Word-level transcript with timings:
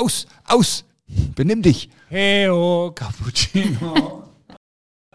Aus, 0.00 0.26
aus, 0.46 0.84
benimm 1.36 1.60
dich. 1.60 1.90
Heo, 2.08 2.90
Cappuccino. 2.94 4.22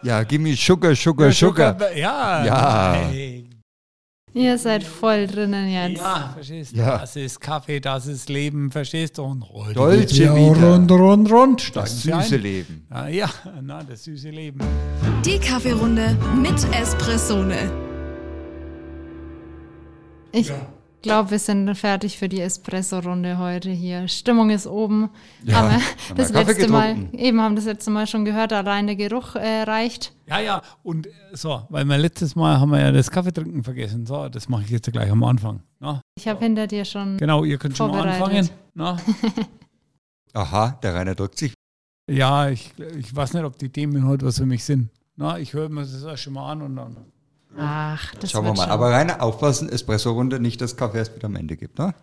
Ja, 0.02 0.22
gib 0.22 0.40
mir 0.42 0.54
Sugar, 0.54 0.94
Sugar, 0.94 1.32
Sugar. 1.32 1.76
Ja, 1.96 2.44
Ja. 2.44 2.92
nein. 3.02 3.50
Ihr 4.32 4.58
seid 4.58 4.84
voll 4.84 5.26
drinnen 5.26 5.68
jetzt. 5.70 5.96
Ja, 5.98 6.30
verstehst 6.34 6.72
du? 6.72 6.76
Ja. 6.80 6.98
Das 6.98 7.16
ist 7.16 7.40
Kaffee, 7.40 7.80
das 7.80 8.06
ist 8.06 8.28
Leben, 8.28 8.70
verstehst 8.70 9.16
du? 9.18 9.22
Und 9.24 9.48
heute 9.50 9.72
Dolce 9.74 10.24
ja 10.24 10.32
rund, 10.32 10.90
rund, 10.92 11.30
rund. 11.32 11.60
Steigen 11.62 11.86
Das 11.86 12.06
ein. 12.06 12.22
süße 12.22 12.36
Leben. 12.36 12.86
Ja, 12.90 13.08
ja, 13.08 13.30
na, 13.62 13.82
das 13.82 14.04
süße 14.04 14.28
Leben. 14.30 14.60
Die 15.24 15.38
Kaffeerunde 15.38 16.16
mit 16.40 16.62
Espressone. 16.80 17.56
Ich 20.32 20.52
glaube, 21.02 21.30
wir 21.30 21.38
sind 21.38 21.74
fertig 21.74 22.18
für 22.18 22.28
die 22.28 22.40
Espresso-Runde 22.40 23.38
heute 23.38 23.70
hier. 23.70 24.08
Stimmung 24.08 24.50
ist 24.50 24.66
oben. 24.66 25.10
Ja, 25.44 25.56
haben 25.56 25.68
wir 25.68 25.74
haben 25.76 25.82
das 26.16 26.32
wir 26.32 26.40
Kaffee 26.40 26.52
letzte 26.52 26.68
Mal, 26.72 26.96
eben 27.12 27.40
haben 27.40 27.56
das 27.56 27.64
letzte 27.64 27.90
Mal 27.90 28.06
schon 28.06 28.24
gehört, 28.24 28.52
allein 28.52 28.86
der 28.86 28.96
Geruch 28.96 29.34
äh, 29.36 29.62
reicht. 29.62 30.12
Ja, 30.26 30.40
ja, 30.40 30.62
und 30.82 31.06
äh, 31.06 31.10
so, 31.32 31.62
weil 31.68 31.84
wir 31.84 31.98
letztes 31.98 32.36
Mal 32.36 32.60
haben 32.60 32.70
wir 32.70 32.80
ja 32.80 32.92
das 32.92 33.10
Kaffeetrinken 33.10 33.62
vergessen. 33.62 34.06
So, 34.06 34.28
das 34.28 34.48
mache 34.48 34.62
ich 34.64 34.70
jetzt 34.70 34.90
gleich 34.90 35.10
am 35.10 35.22
Anfang. 35.24 35.62
Na? 35.80 36.00
Ich 36.16 36.26
habe 36.28 36.40
hinter 36.40 36.66
dir 36.66 36.84
schon. 36.84 37.16
Genau, 37.18 37.44
ihr 37.44 37.58
könnt 37.58 37.76
schon 37.76 37.90
anfangen. 37.92 38.48
Na? 38.74 38.96
Aha, 40.32 40.78
der 40.82 40.94
Rainer 40.94 41.14
drückt 41.14 41.38
sich. 41.38 41.54
Ja, 42.08 42.48
ich, 42.48 42.72
ich 42.96 43.14
weiß 43.14 43.34
nicht, 43.34 43.44
ob 43.44 43.58
die 43.58 43.70
Themen 43.70 44.06
heute 44.06 44.26
was 44.26 44.38
für 44.38 44.46
mich 44.46 44.64
sind. 44.64 44.90
Na, 45.16 45.38
ich 45.38 45.54
höre 45.54 45.68
mir 45.68 45.80
das 45.80 46.02
erst 46.02 46.22
schon 46.22 46.34
mal 46.34 46.52
an 46.52 46.62
und 46.62 46.76
dann. 46.76 46.96
Ach, 47.58 48.14
das 48.16 48.30
Schauen 48.30 48.44
wir 48.44 48.54
mal. 48.54 48.64
schon. 48.64 48.70
Aber 48.70 48.90
Rainer, 48.90 49.22
aufpassen, 49.22 49.68
Espresso-Runde, 49.68 50.40
nicht 50.40 50.60
das 50.60 50.76
Kaffee 50.76 50.98
erst 50.98 51.14
wieder 51.14 51.26
am 51.26 51.36
Ende 51.36 51.56
gibt, 51.56 51.78
ne? 51.78 51.94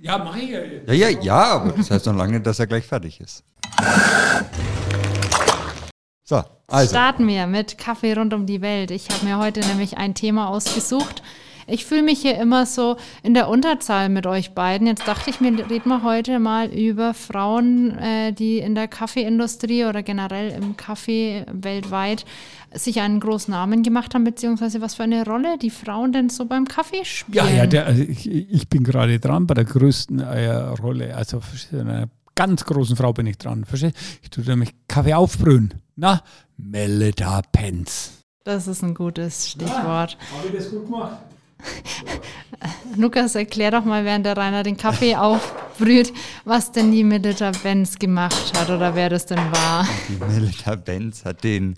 Ja, 0.00 0.18
mache 0.18 0.40
ich 0.40 0.50
ja. 0.50 0.60
Ja, 0.86 0.92
ja, 0.92 1.08
ja, 1.20 1.44
aber 1.54 1.72
das 1.72 1.90
heißt 1.90 2.06
noch 2.06 2.16
lange 2.16 2.34
nicht, 2.34 2.46
dass 2.46 2.58
er 2.58 2.66
gleich 2.66 2.86
fertig 2.86 3.20
ist. 3.20 3.44
So, 6.24 6.42
also. 6.66 6.90
Starten 6.90 7.28
wir 7.28 7.46
mit 7.46 7.78
Kaffee 7.78 8.14
rund 8.14 8.32
um 8.32 8.46
die 8.46 8.62
Welt. 8.62 8.90
Ich 8.90 9.08
habe 9.10 9.24
mir 9.24 9.38
heute 9.38 9.60
nämlich 9.60 9.98
ein 9.98 10.14
Thema 10.14 10.48
ausgesucht. 10.48 11.22
Ich 11.66 11.84
fühle 11.84 12.02
mich 12.02 12.20
hier 12.20 12.38
immer 12.38 12.66
so 12.66 12.96
in 13.22 13.34
der 13.34 13.48
Unterzahl 13.48 14.08
mit 14.08 14.26
euch 14.26 14.52
beiden. 14.52 14.86
Jetzt 14.86 15.06
dachte 15.06 15.30
ich 15.30 15.40
mir, 15.40 15.50
reden 15.70 15.88
wir 15.88 16.02
heute 16.02 16.38
mal 16.38 16.68
über 16.68 17.14
Frauen, 17.14 17.98
äh, 17.98 18.32
die 18.32 18.58
in 18.58 18.74
der 18.74 18.88
Kaffeeindustrie 18.88 19.84
oder 19.84 20.02
generell 20.02 20.50
im 20.50 20.76
Kaffee 20.76 21.46
weltweit 21.52 22.24
sich 22.74 23.00
einen 23.00 23.20
großen 23.20 23.52
Namen 23.52 23.82
gemacht 23.82 24.14
haben, 24.14 24.24
beziehungsweise 24.24 24.80
was 24.80 24.94
für 24.94 25.02
eine 25.02 25.24
Rolle 25.24 25.58
die 25.58 25.70
Frauen 25.70 26.12
denn 26.12 26.28
so 26.30 26.46
beim 26.46 26.66
Kaffee 26.66 27.04
spielen. 27.04 27.46
Ja, 27.46 27.50
ja, 27.50 27.66
der, 27.66 27.86
also 27.86 28.02
ich, 28.02 28.30
ich 28.30 28.68
bin 28.68 28.84
gerade 28.84 29.20
dran 29.20 29.46
bei 29.46 29.54
der 29.54 29.64
größten 29.64 30.20
äh, 30.20 30.50
Rolle. 30.50 31.14
Also 31.16 31.40
einer 31.72 32.08
ganz 32.34 32.64
großen 32.64 32.96
Frau 32.96 33.12
bin 33.12 33.26
ich 33.26 33.38
dran. 33.38 33.64
Verstehst? 33.64 33.96
Ich 34.22 34.30
tue 34.30 34.44
nämlich 34.44 34.70
Kaffee 34.88 35.14
aufbrühen. 35.14 35.74
Na, 35.96 36.22
Melita 36.56 37.42
Pence. 37.52 38.22
Das 38.44 38.66
ist 38.66 38.82
ein 38.82 38.94
gutes 38.94 39.50
Stichwort. 39.50 40.16
Habe 40.36 40.48
ich 40.48 40.54
das 40.56 40.70
gut 40.70 40.86
gemacht? 40.86 41.18
Lukas, 42.96 43.34
erklär 43.34 43.70
doch 43.70 43.84
mal, 43.84 44.04
während 44.04 44.26
der 44.26 44.36
Rainer 44.36 44.62
den 44.62 44.76
Kaffee 44.76 45.16
aufbrüht, 45.16 46.12
was 46.44 46.72
denn 46.72 46.92
die 46.92 47.04
Milita 47.04 47.52
Benz 47.62 47.98
gemacht 47.98 48.52
hat 48.58 48.70
oder 48.70 48.94
wer 48.94 49.08
das 49.08 49.26
denn 49.26 49.38
war. 49.38 49.86
Die 50.08 50.24
Melita 50.24 50.74
Benz 50.76 51.24
hat 51.24 51.44
den 51.44 51.76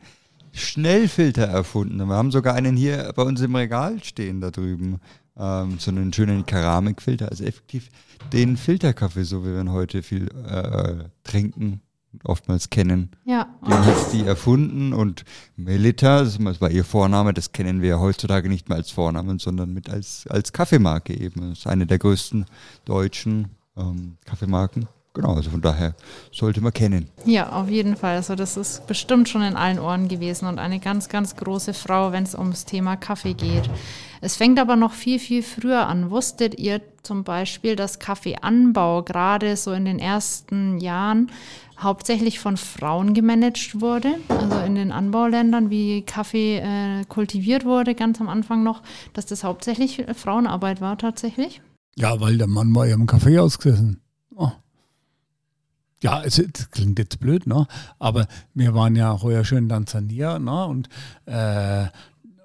Schnellfilter 0.52 1.44
erfunden. 1.44 1.96
Wir 2.06 2.14
haben 2.14 2.30
sogar 2.30 2.54
einen 2.54 2.76
hier 2.76 3.12
bei 3.14 3.22
uns 3.22 3.40
im 3.40 3.54
Regal 3.54 4.02
stehen 4.02 4.40
da 4.40 4.50
drüben. 4.50 5.00
Ähm, 5.36 5.78
so 5.78 5.90
einen 5.90 6.12
schönen 6.12 6.46
Keramikfilter. 6.46 7.28
Also 7.28 7.44
effektiv 7.44 7.88
den 8.32 8.56
Filterkaffee, 8.56 9.24
so 9.24 9.44
wie 9.44 9.52
wir 9.52 9.60
ihn 9.60 9.72
heute 9.72 10.02
viel 10.02 10.28
äh, 10.46 11.08
trinken 11.24 11.80
und 11.80 11.83
oftmals 12.22 12.70
kennen. 12.70 13.10
Ja, 13.24 13.48
Den 13.66 13.84
hat 13.84 14.10
sie 14.10 14.22
erfunden 14.22 14.92
und 14.92 15.24
Melita, 15.56 16.20
das 16.20 16.38
war 16.40 16.70
ihr 16.70 16.84
Vorname, 16.84 17.34
das 17.34 17.52
kennen 17.52 17.82
wir 17.82 17.90
ja 17.90 17.98
heutzutage 17.98 18.48
nicht 18.48 18.68
mehr 18.68 18.78
als 18.78 18.90
Vornamen, 18.90 19.38
sondern 19.38 19.72
mit 19.72 19.90
als, 19.90 20.26
als 20.28 20.52
Kaffeemarke 20.52 21.18
eben. 21.18 21.50
Das 21.50 21.60
ist 21.60 21.66
eine 21.66 21.86
der 21.86 21.98
größten 21.98 22.46
deutschen 22.84 23.48
ähm, 23.76 24.16
Kaffeemarken. 24.24 24.86
Genau, 25.14 25.34
also 25.34 25.48
von 25.50 25.60
daher 25.60 25.94
sollte 26.32 26.60
man 26.60 26.72
kennen. 26.72 27.08
ja, 27.24 27.50
auf 27.50 27.70
jeden 27.70 27.94
Fall. 27.94 28.16
Also 28.16 28.34
das 28.34 28.56
ist 28.56 28.86
bestimmt 28.88 29.28
schon 29.28 29.42
in 29.42 29.54
allen 29.54 29.78
Ohren 29.78 30.08
gewesen 30.08 30.48
und 30.48 30.58
eine 30.58 30.80
ganz, 30.80 31.08
ganz 31.08 31.36
große 31.36 31.72
Frau, 31.72 32.10
wenn 32.10 32.24
es 32.24 32.34
ums 32.34 32.64
Thema 32.64 32.96
Kaffee 32.96 33.34
geht. 33.34 33.70
Es 34.20 34.34
fängt 34.34 34.58
aber 34.58 34.74
noch 34.74 34.92
viel, 34.92 35.20
viel 35.20 35.44
früher 35.44 35.86
an. 35.86 36.10
Wusstet 36.10 36.58
ihr 36.58 36.80
zum 37.04 37.22
Beispiel, 37.22 37.76
dass 37.76 38.00
Kaffeeanbau 38.00 39.02
gerade 39.04 39.56
so 39.56 39.70
in 39.72 39.84
den 39.84 40.00
ersten 40.00 40.78
Jahren 40.78 41.30
hauptsächlich 41.78 42.40
von 42.40 42.56
Frauen 42.56 43.14
gemanagt 43.14 43.80
wurde? 43.80 44.14
Also 44.28 44.58
in 44.60 44.74
den 44.74 44.90
Anbauländern, 44.90 45.70
wie 45.70 46.02
Kaffee 46.02 46.58
äh, 46.58 47.04
kultiviert 47.04 47.64
wurde, 47.64 47.94
ganz 47.94 48.20
am 48.20 48.28
Anfang 48.28 48.64
noch, 48.64 48.82
dass 49.12 49.26
das 49.26 49.44
hauptsächlich 49.44 50.04
Frauenarbeit 50.16 50.80
war 50.80 50.98
tatsächlich? 50.98 51.60
Ja, 51.96 52.20
weil 52.20 52.36
der 52.36 52.48
Mann 52.48 52.74
war 52.74 52.86
ja 52.86 52.94
im 52.94 53.06
Café 53.06 53.40
ausgesessen. 53.40 54.00
Oh. 54.34 54.50
Ja, 56.04 56.22
es, 56.22 56.36
das 56.36 56.70
klingt 56.70 56.98
jetzt 56.98 57.18
blöd, 57.18 57.46
ne? 57.46 57.66
aber 57.98 58.26
wir 58.52 58.74
waren 58.74 58.94
ja 58.94 59.22
heuer 59.22 59.42
schon 59.42 59.56
in 59.56 59.68
Tansania 59.70 60.38
ne? 60.38 60.66
und 60.66 60.90
äh, 61.24 61.86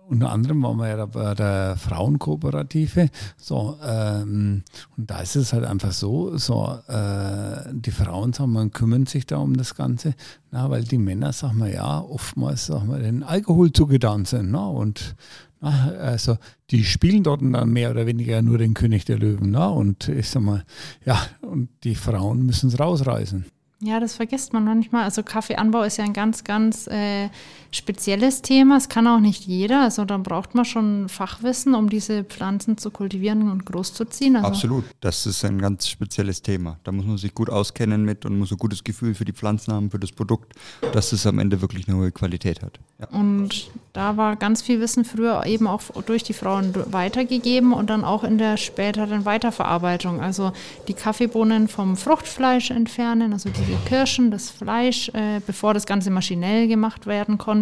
unter 0.08 0.32
anderem 0.32 0.64
waren 0.64 0.78
wir 0.78 0.88
ja 0.88 1.06
bei 1.06 1.36
der 1.36 1.76
Frauenkooperative. 1.76 3.10
So, 3.36 3.78
ähm, 3.86 4.64
und 4.96 5.12
da 5.12 5.20
ist 5.20 5.36
es 5.36 5.52
halt 5.52 5.66
einfach 5.66 5.92
so, 5.92 6.38
so 6.38 6.80
äh, 6.88 7.66
die 7.74 7.92
Frauen 7.92 8.32
sagen 8.32 8.54
wir, 8.54 8.70
kümmern 8.70 9.08
sich 9.08 9.28
da 9.28 9.40
um 9.40 9.58
das 9.58 9.76
Ganze, 9.76 10.16
na, 10.52 10.70
weil 10.70 10.86
die 10.86 10.98
Männer, 10.98 11.34
sagen 11.34 11.58
wir 11.60 11.70
ja, 11.70 12.00
oftmals 12.00 12.68
sagen 12.68 12.90
wir, 12.90 13.00
den 13.00 13.24
Alkohol 13.24 13.74
zugetan 13.74 14.24
sind. 14.24 14.52
Ne? 14.52 14.66
Und 14.66 15.16
na, 15.49 15.49
also 15.62 16.38
die 16.72 16.84
spielen 16.84 17.24
dort 17.24 17.42
dann 17.42 17.70
mehr 17.70 17.92
oder 17.92 18.06
weniger 18.06 18.42
nur 18.42 18.58
den 18.58 18.74
König 18.74 19.06
der 19.06 19.18
Löwen. 19.18 19.52
Ne? 19.52 19.70
Und 19.70 20.08
ich 20.08 20.30
sag 20.30 20.42
mal, 20.42 20.64
ja, 21.06 21.22
und 21.42 21.70
die 21.84 21.96
Frauen 21.96 22.46
müssen 22.46 22.70
es 22.70 22.80
rausreißen. 22.80 23.46
Ja, 23.82 24.00
das 24.02 24.16
vergisst 24.16 24.52
man 24.52 24.66
manchmal. 24.66 25.04
Also 25.06 25.24
Kaffeeanbau 25.24 25.84
ist 25.84 25.98
ja 25.98 26.04
ein 26.04 26.14
ganz, 26.14 26.44
ganz 26.44 26.88
äh, 26.88 27.30
spezielles 27.72 28.42
Thema. 28.42 28.78
Es 28.78 28.90
kann 28.90 29.08
auch 29.08 29.20
nicht 29.20 29.46
jeder. 29.46 29.82
Also 29.82 30.06
da 30.06 30.18
braucht 30.18 30.56
man 30.56 30.66
schon 30.66 31.10
Fachwissen, 31.10 31.76
um 31.76 31.90
diese 31.90 32.24
Pflanzen 32.24 32.78
zu 32.78 32.92
kultivieren 32.92 33.50
und 33.50 33.66
großzuziehen. 33.66 34.36
Also, 34.36 34.48
Absolut, 34.48 34.86
das 35.02 35.26
ist 35.26 35.46
ein 35.46 35.60
ganz 35.60 35.88
spezielles 35.88 36.42
Thema. 36.42 36.80
Da 36.84 36.92
muss 36.92 37.06
man 37.06 37.18
sich 37.18 37.34
gut 37.34 37.50
auskennen 37.50 38.04
mit 38.04 38.26
und 38.26 38.38
muss 38.38 38.52
ein 38.52 38.58
gutes 38.58 38.84
Gefühl 38.84 39.14
für 39.14 39.26
die 39.26 39.34
Pflanzen 39.34 39.74
haben, 39.74 39.92
für 39.92 40.00
das 40.00 40.12
Produkt, 40.12 40.54
dass 40.94 41.12
es 41.12 41.26
am 41.26 41.40
Ende 41.40 41.62
wirklich 41.62 41.88
eine 41.88 41.98
hohe 41.98 42.12
Qualität 42.12 42.62
hat. 42.62 42.80
Ja. 43.00 43.08
Und 43.08 43.70
da 43.94 44.18
war 44.18 44.36
ganz 44.36 44.62
viel 44.62 44.80
Wissen 44.80 45.06
früher 45.06 45.46
eben 45.46 45.68
auch 45.68 45.82
durch 46.06 46.24
die 46.24 46.34
Frauen 46.34 46.74
weitergegeben 46.92 47.74
und 47.74 47.90
dann 47.90 48.04
auch 48.04 48.24
in 48.24 48.38
der 48.38 48.58
späteren 48.58 49.26
Weiterverarbeitung. 49.26 50.22
Also 50.22 50.52
die 50.88 50.94
Kaffeebohnen 50.94 51.68
vom 51.68 51.98
Fruchtfleisch 51.98 52.72
entfernen, 52.72 53.34
also 53.34 53.50
diese 53.50 53.78
Kirschen, 53.88 54.32
das 54.32 54.50
Fleisch, 54.50 55.10
äh, 55.10 55.42
bevor 55.46 55.74
das 55.74 55.86
Ganze 55.86 56.12
maschinell 56.12 56.68
gemacht 56.68 57.08
werden 57.08 57.38
konnte. 57.38 57.59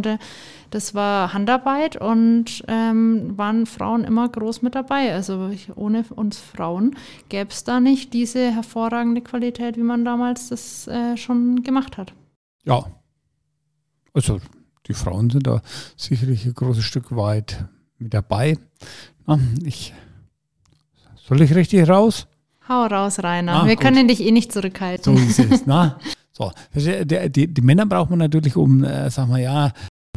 Das 0.69 0.94
war 0.94 1.34
Handarbeit 1.34 1.96
und 1.96 2.63
ähm, 2.68 3.38
waren 3.38 3.66
Frauen 3.66 4.03
immer 4.03 4.28
groß 4.28 4.62
mit 4.62 4.75
dabei. 4.75 5.13
Also 5.13 5.47
ich, 5.50 5.75
ohne 5.78 6.03
uns 6.16 6.38
Frauen 6.40 6.96
gäbe 7.30 7.50
es 7.52 7.63
da 7.63 7.80
nicht 7.80 8.13
diese 8.13 8.52
hervorragende 8.52 9.22
Qualität, 9.22 9.78
wie 9.78 9.84
man 9.84 10.03
damals 10.03 10.50
das 10.50 10.88
äh, 10.88 11.16
schon 11.16 11.63
gemacht 11.63 11.97
hat. 11.97 12.13
Ja, 12.66 12.84
also 14.13 14.40
die 14.88 14.94
Frauen 14.94 15.30
sind 15.30 15.47
da 15.47 15.62
sicherlich 15.96 16.46
ein 16.46 16.53
großes 16.53 16.84
Stück 16.84 17.16
weit 17.16 17.66
mit 17.97 18.14
dabei. 18.14 18.58
Na, 19.25 19.40
ich, 19.64 19.94
soll 21.16 21.41
ich 21.41 21.56
richtig 21.56 21.88
raus? 21.90 22.28
Hau 22.68 22.85
raus, 22.85 23.24
Rainer. 23.24 23.64
Ah, 23.64 23.66
Wir 23.66 23.75
gut. 23.75 23.84
können 23.84 24.08
dich 24.09 24.22
eh 24.22 24.31
nicht 24.31 24.52
zurückhalten. 24.52 25.16
So 25.16 25.22
ist 25.24 25.40
es. 25.52 25.66
na? 25.66 26.00
So, 26.38 26.52
der- 26.76 27.29
die, 27.29 27.52
die 27.52 27.61
Männer 27.61 27.88
braucht 27.88 28.11
man 28.11 28.20
natürlich 28.20 28.56
um, 28.56 28.84
äh, 28.84 29.09
sagen 29.09 29.32
wir 29.32 29.40
ja, 29.40 29.72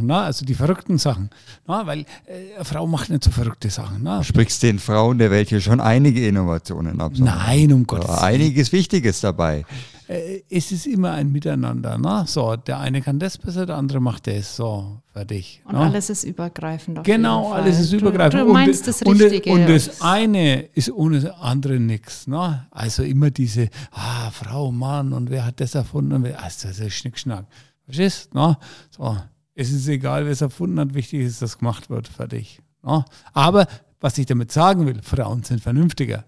na, 0.06 0.25
also 0.25 0.44
die 0.44 0.55
verrückten 0.55 0.99
Sachen. 0.99 1.31
Na, 1.67 1.87
weil 1.87 2.00
äh, 2.26 2.55
eine 2.56 2.64
Frau 2.64 2.87
macht 2.87 3.11
nicht 3.11 3.25
so 3.25 3.31
verrückte 3.31 3.70
Sachen. 3.70 4.02
Na? 4.02 4.19
Du 4.19 4.25
sprichst 4.25 4.62
den 4.62 4.79
Frauen 4.79 5.19
der 5.19 5.31
Welt 5.31 5.49
hier 5.49 5.61
schon 5.61 5.81
einige 5.81 6.26
Innovationen 6.26 7.00
ab. 7.00 7.12
Nein, 7.17 7.73
um 7.73 7.87
Gottes 7.87 8.08
Willen. 8.08 8.19
einiges 8.20 8.73
Wichtiges 8.73 9.20
dabei. 9.20 9.64
Äh, 10.08 10.43
es 10.50 10.73
ist 10.73 10.87
immer 10.87 11.12
ein 11.12 11.31
Miteinander. 11.31 11.97
Na? 11.99 12.26
So, 12.26 12.56
der 12.56 12.81
eine 12.81 13.00
kann 13.00 13.19
das 13.19 13.38
besser, 13.38 13.64
der 13.67 13.76
andere 13.76 14.00
macht 14.00 14.26
das. 14.26 14.56
So, 14.56 15.00
fertig. 15.12 15.62
Und 15.64 15.75
na? 15.75 15.82
alles 15.82 16.11
ist 16.11 16.25
übergreifend. 16.25 16.99
Auf 16.99 17.05
Genau, 17.05 17.43
jeden 17.43 17.53
Fall. 17.53 17.62
alles 17.62 17.81
ist 17.81 17.93
Du- 17.93 17.96
übergreifend. 17.99 18.43
Du, 18.43 18.53
meinst 18.53 18.88
das 18.88 19.03
und, 19.03 19.20
Richtige. 19.23 19.50
Und, 19.53 19.61
und 19.62 19.69
das 19.70 20.00
eine 20.00 20.62
ist 20.75 20.91
ohne 20.91 21.20
das 21.20 21.31
andere 21.41 21.79
nichts. 21.79 22.26
Ne? 22.26 22.67
Also 22.73 23.03
immer 23.05 23.31
diese, 23.31 23.69
ah, 23.93 24.31
Frau, 24.32 24.73
Mann, 24.73 25.12
und 25.12 25.31
wer 25.31 25.44
hat 25.46 25.61
das 25.61 25.75
erfunden? 25.76 26.12
Und 26.12 26.25
wer, 26.25 26.43
also 26.43 26.67
das 26.69 26.81
ist 26.81 26.94
Schnickschnack. 26.94 27.46
Verstehst 27.85 28.31
du? 28.32 28.38
Ne? 28.38 28.56
So, 28.91 29.17
es 29.55 29.73
ist 29.73 29.88
egal, 29.88 30.25
wer 30.25 30.32
es 30.32 30.41
erfunden 30.41 30.79
hat, 30.81 30.94
wichtig 30.94 31.20
ist, 31.20 31.43
dass 31.43 31.58
gemacht 31.58 31.91
wird, 31.91 32.08
fertig. 32.08 32.61
Ne? 32.82 33.05
Aber 33.32 33.67
was 34.00 34.17
ich 34.19 34.26
damit 34.26 34.50
sagen 34.52 34.87
will, 34.87 35.00
Frauen 35.02 35.43
sind 35.43 35.61
vernünftiger. 35.61 36.25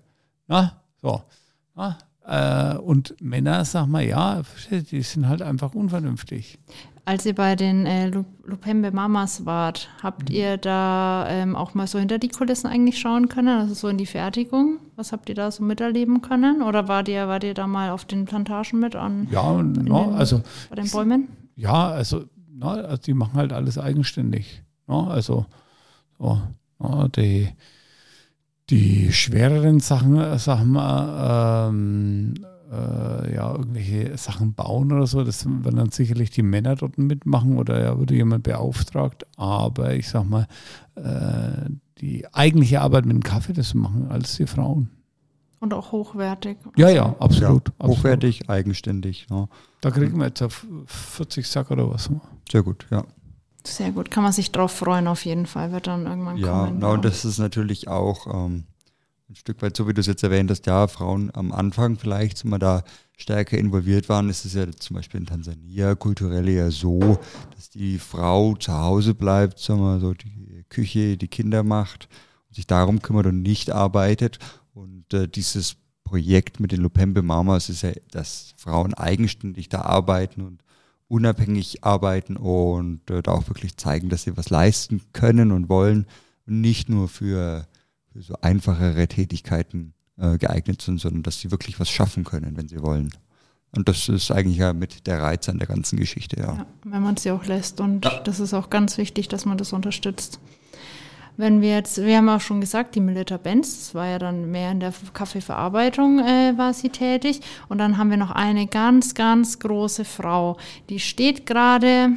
Ne? 0.48 0.72
So. 1.00 1.22
Ne? 1.76 1.96
Äh, 2.26 2.76
und 2.76 3.16
Männer, 3.20 3.64
sag 3.64 3.86
mal, 3.86 4.04
ja, 4.04 4.42
die 4.70 5.02
sind 5.02 5.28
halt 5.28 5.42
einfach 5.42 5.74
unvernünftig. 5.74 6.58
Als 7.04 7.26
ihr 7.26 7.34
bei 7.34 7.56
den 7.56 7.84
äh, 7.84 8.10
Lu- 8.10 8.24
Lupembe 8.44 8.92
Mamas 8.92 9.44
wart, 9.44 9.88
habt 10.04 10.28
Mhm. 10.28 10.34
ihr 10.36 10.56
da 10.56 11.26
ähm, 11.28 11.56
auch 11.56 11.74
mal 11.74 11.88
so 11.88 11.98
hinter 11.98 12.18
die 12.20 12.28
Kulissen 12.28 12.68
eigentlich 12.68 13.00
schauen 13.00 13.28
können, 13.28 13.48
also 13.58 13.74
so 13.74 13.88
in 13.88 13.98
die 13.98 14.06
Fertigung? 14.06 14.78
Was 14.94 15.10
habt 15.10 15.28
ihr 15.28 15.34
da 15.34 15.50
so 15.50 15.64
miterleben 15.64 16.22
können? 16.22 16.62
Oder 16.62 16.86
wart 16.86 17.08
ihr, 17.08 17.26
wart 17.26 17.42
ihr 17.42 17.54
da 17.54 17.66
mal 17.66 17.90
auf 17.90 18.04
den 18.04 18.24
Plantagen 18.26 18.78
mit 18.78 18.94
an 18.94 19.26
Ja, 19.32 19.52
no, 19.60 19.62
den- 19.64 19.92
also 20.14 20.42
bei 20.70 20.76
den 20.76 20.88
Bäumen? 20.90 21.28
Ja, 21.56 21.88
also, 21.90 22.24
na, 22.62 22.74
also 22.74 23.02
die 23.02 23.14
machen 23.14 23.34
halt 23.34 23.52
alles 23.52 23.78
eigenständig. 23.78 24.62
Na, 24.86 25.08
also 25.08 25.46
so, 26.18 26.40
na, 26.78 27.08
die, 27.08 27.48
die 28.70 29.12
schwereren 29.12 29.80
Sachen, 29.80 30.16
äh, 30.18 30.38
Sachen 30.38 30.76
äh, 30.76 31.68
ähm, 31.68 32.34
äh, 32.70 33.34
ja, 33.34 33.52
irgendwelche 33.52 34.16
Sachen 34.16 34.54
bauen 34.54 34.92
oder 34.92 35.06
so, 35.06 35.24
das 35.24 35.44
werden 35.44 35.76
dann 35.76 35.90
sicherlich 35.90 36.30
die 36.30 36.42
Männer 36.42 36.76
dort 36.76 36.96
mitmachen 36.98 37.58
oder 37.58 37.82
ja, 37.82 37.98
würde 37.98 38.14
jemand 38.14 38.44
beauftragt. 38.44 39.26
Aber 39.36 39.94
ich 39.94 40.08
sag 40.08 40.24
mal, 40.24 40.46
äh, 40.94 41.68
die 41.98 42.32
eigentliche 42.32 42.80
Arbeit 42.80 43.04
mit 43.04 43.14
dem 43.14 43.22
Kaffee, 43.22 43.52
das 43.52 43.74
machen 43.74 44.08
alles 44.08 44.36
die 44.36 44.46
Frauen. 44.46 44.88
Und 45.62 45.72
auch 45.74 45.92
hochwertig. 45.92 46.58
Ja, 46.76 46.88
ja, 46.90 47.14
absolut. 47.20 47.68
ja, 47.68 47.74
absolut. 47.78 47.98
hochwertig, 47.98 48.50
eigenständig. 48.50 49.28
Ja. 49.30 49.46
Da 49.80 49.92
kriegen 49.92 50.18
wir 50.18 50.26
jetzt 50.26 50.42
auf 50.42 50.66
40 50.86 51.46
Sack 51.46 51.70
oder 51.70 51.88
was. 51.88 52.10
Sehr 52.50 52.64
gut, 52.64 52.84
ja. 52.90 53.04
Sehr 53.64 53.92
gut, 53.92 54.10
kann 54.10 54.24
man 54.24 54.32
sich 54.32 54.50
drauf 54.50 54.72
freuen 54.72 55.06
auf 55.06 55.24
jeden 55.24 55.46
Fall, 55.46 55.70
wird 55.70 55.86
dann 55.86 56.04
irgendwann 56.06 56.36
Ja, 56.36 56.64
kommen. 56.64 56.78
na, 56.80 56.88
und 56.88 57.04
das 57.04 57.24
ist 57.24 57.38
natürlich 57.38 57.86
auch 57.86 58.26
ähm, 58.26 58.64
ein 59.30 59.36
Stück 59.36 59.62
weit 59.62 59.76
so, 59.76 59.86
wie 59.86 59.94
du 59.94 60.00
es 60.00 60.08
jetzt 60.08 60.24
erwähnt 60.24 60.50
hast, 60.50 60.66
ja, 60.66 60.88
Frauen 60.88 61.30
am 61.32 61.52
Anfang 61.52 61.96
vielleicht, 61.96 62.42
wenn 62.42 62.50
wir 62.50 62.58
da 62.58 62.82
stärker 63.16 63.56
involviert 63.56 64.08
waren, 64.08 64.28
ist 64.28 64.44
es 64.44 64.54
ja 64.54 64.68
zum 64.72 64.96
Beispiel 64.96 65.20
in 65.20 65.26
Tansania 65.26 65.94
kulturell 65.94 66.48
ja 66.48 66.72
so, 66.72 67.20
dass 67.54 67.70
die 67.70 68.00
Frau 68.00 68.56
zu 68.56 68.72
Hause 68.72 69.14
bleibt, 69.14 69.60
sagen 69.60 69.78
wir 69.80 70.00
so, 70.00 70.12
die 70.12 70.64
Küche, 70.68 71.16
die 71.16 71.28
Kinder 71.28 71.62
macht 71.62 72.08
und 72.48 72.56
sich 72.56 72.66
darum 72.66 73.00
kümmert 73.00 73.26
und 73.26 73.42
nicht 73.42 73.70
arbeitet. 73.70 74.40
Und 74.72 75.12
äh, 75.12 75.28
dieses 75.28 75.76
Projekt 76.04 76.60
mit 76.60 76.72
den 76.72 76.80
Lupembe 76.80 77.22
Mamas 77.22 77.68
ist 77.68 77.82
ja, 77.82 77.92
dass 78.10 78.54
Frauen 78.56 78.94
eigenständig 78.94 79.68
da 79.68 79.82
arbeiten 79.82 80.42
und 80.42 80.62
unabhängig 81.08 81.84
arbeiten 81.84 82.36
und 82.36 83.10
äh, 83.10 83.22
da 83.22 83.32
auch 83.32 83.48
wirklich 83.48 83.76
zeigen, 83.76 84.08
dass 84.08 84.22
sie 84.22 84.36
was 84.36 84.50
leisten 84.50 85.02
können 85.12 85.52
und 85.52 85.68
wollen 85.68 86.06
und 86.46 86.60
nicht 86.60 86.88
nur 86.88 87.08
für, 87.08 87.66
für 88.12 88.22
so 88.22 88.34
einfachere 88.40 89.06
Tätigkeiten 89.08 89.94
äh, 90.16 90.38
geeignet 90.38 90.80
sind, 90.82 91.00
sondern 91.00 91.22
dass 91.22 91.40
sie 91.40 91.50
wirklich 91.50 91.78
was 91.80 91.90
schaffen 91.90 92.24
können, 92.24 92.56
wenn 92.56 92.68
sie 92.68 92.82
wollen. 92.82 93.10
Und 93.74 93.88
das 93.88 94.08
ist 94.08 94.30
eigentlich 94.30 94.58
ja 94.58 94.72
mit 94.72 95.06
der 95.06 95.22
Reiz 95.22 95.48
an 95.48 95.58
der 95.58 95.66
ganzen 95.66 95.98
Geschichte, 95.98 96.38
ja. 96.38 96.54
Ja, 96.54 96.66
wenn 96.84 97.02
man 97.02 97.14
es 97.14 97.24
ja 97.24 97.34
auch 97.34 97.44
lässt. 97.46 97.80
Und 97.80 98.04
das 98.24 98.38
ist 98.38 98.52
auch 98.52 98.68
ganz 98.68 98.98
wichtig, 98.98 99.28
dass 99.28 99.46
man 99.46 99.56
das 99.56 99.72
unterstützt. 99.72 100.40
Wenn 101.36 101.60
wir 101.62 101.70
jetzt, 101.76 102.02
wir 102.02 102.18
haben 102.18 102.28
auch 102.28 102.40
schon 102.40 102.60
gesagt, 102.60 102.94
die 102.94 103.00
Melita 103.00 103.36
Benz, 103.38 103.78
das 103.78 103.94
war 103.94 104.06
ja 104.06 104.18
dann 104.18 104.50
mehr 104.50 104.70
in 104.70 104.80
der 104.80 104.92
Kaffeeverarbeitung, 105.14 106.18
äh, 106.20 106.56
war 106.58 106.74
sie 106.74 106.90
tätig. 106.90 107.40
Und 107.68 107.78
dann 107.78 107.96
haben 107.96 108.10
wir 108.10 108.18
noch 108.18 108.30
eine 108.30 108.66
ganz, 108.66 109.14
ganz 109.14 109.58
große 109.58 110.04
Frau, 110.04 110.58
die 110.90 111.00
steht 111.00 111.46
gerade 111.46 112.10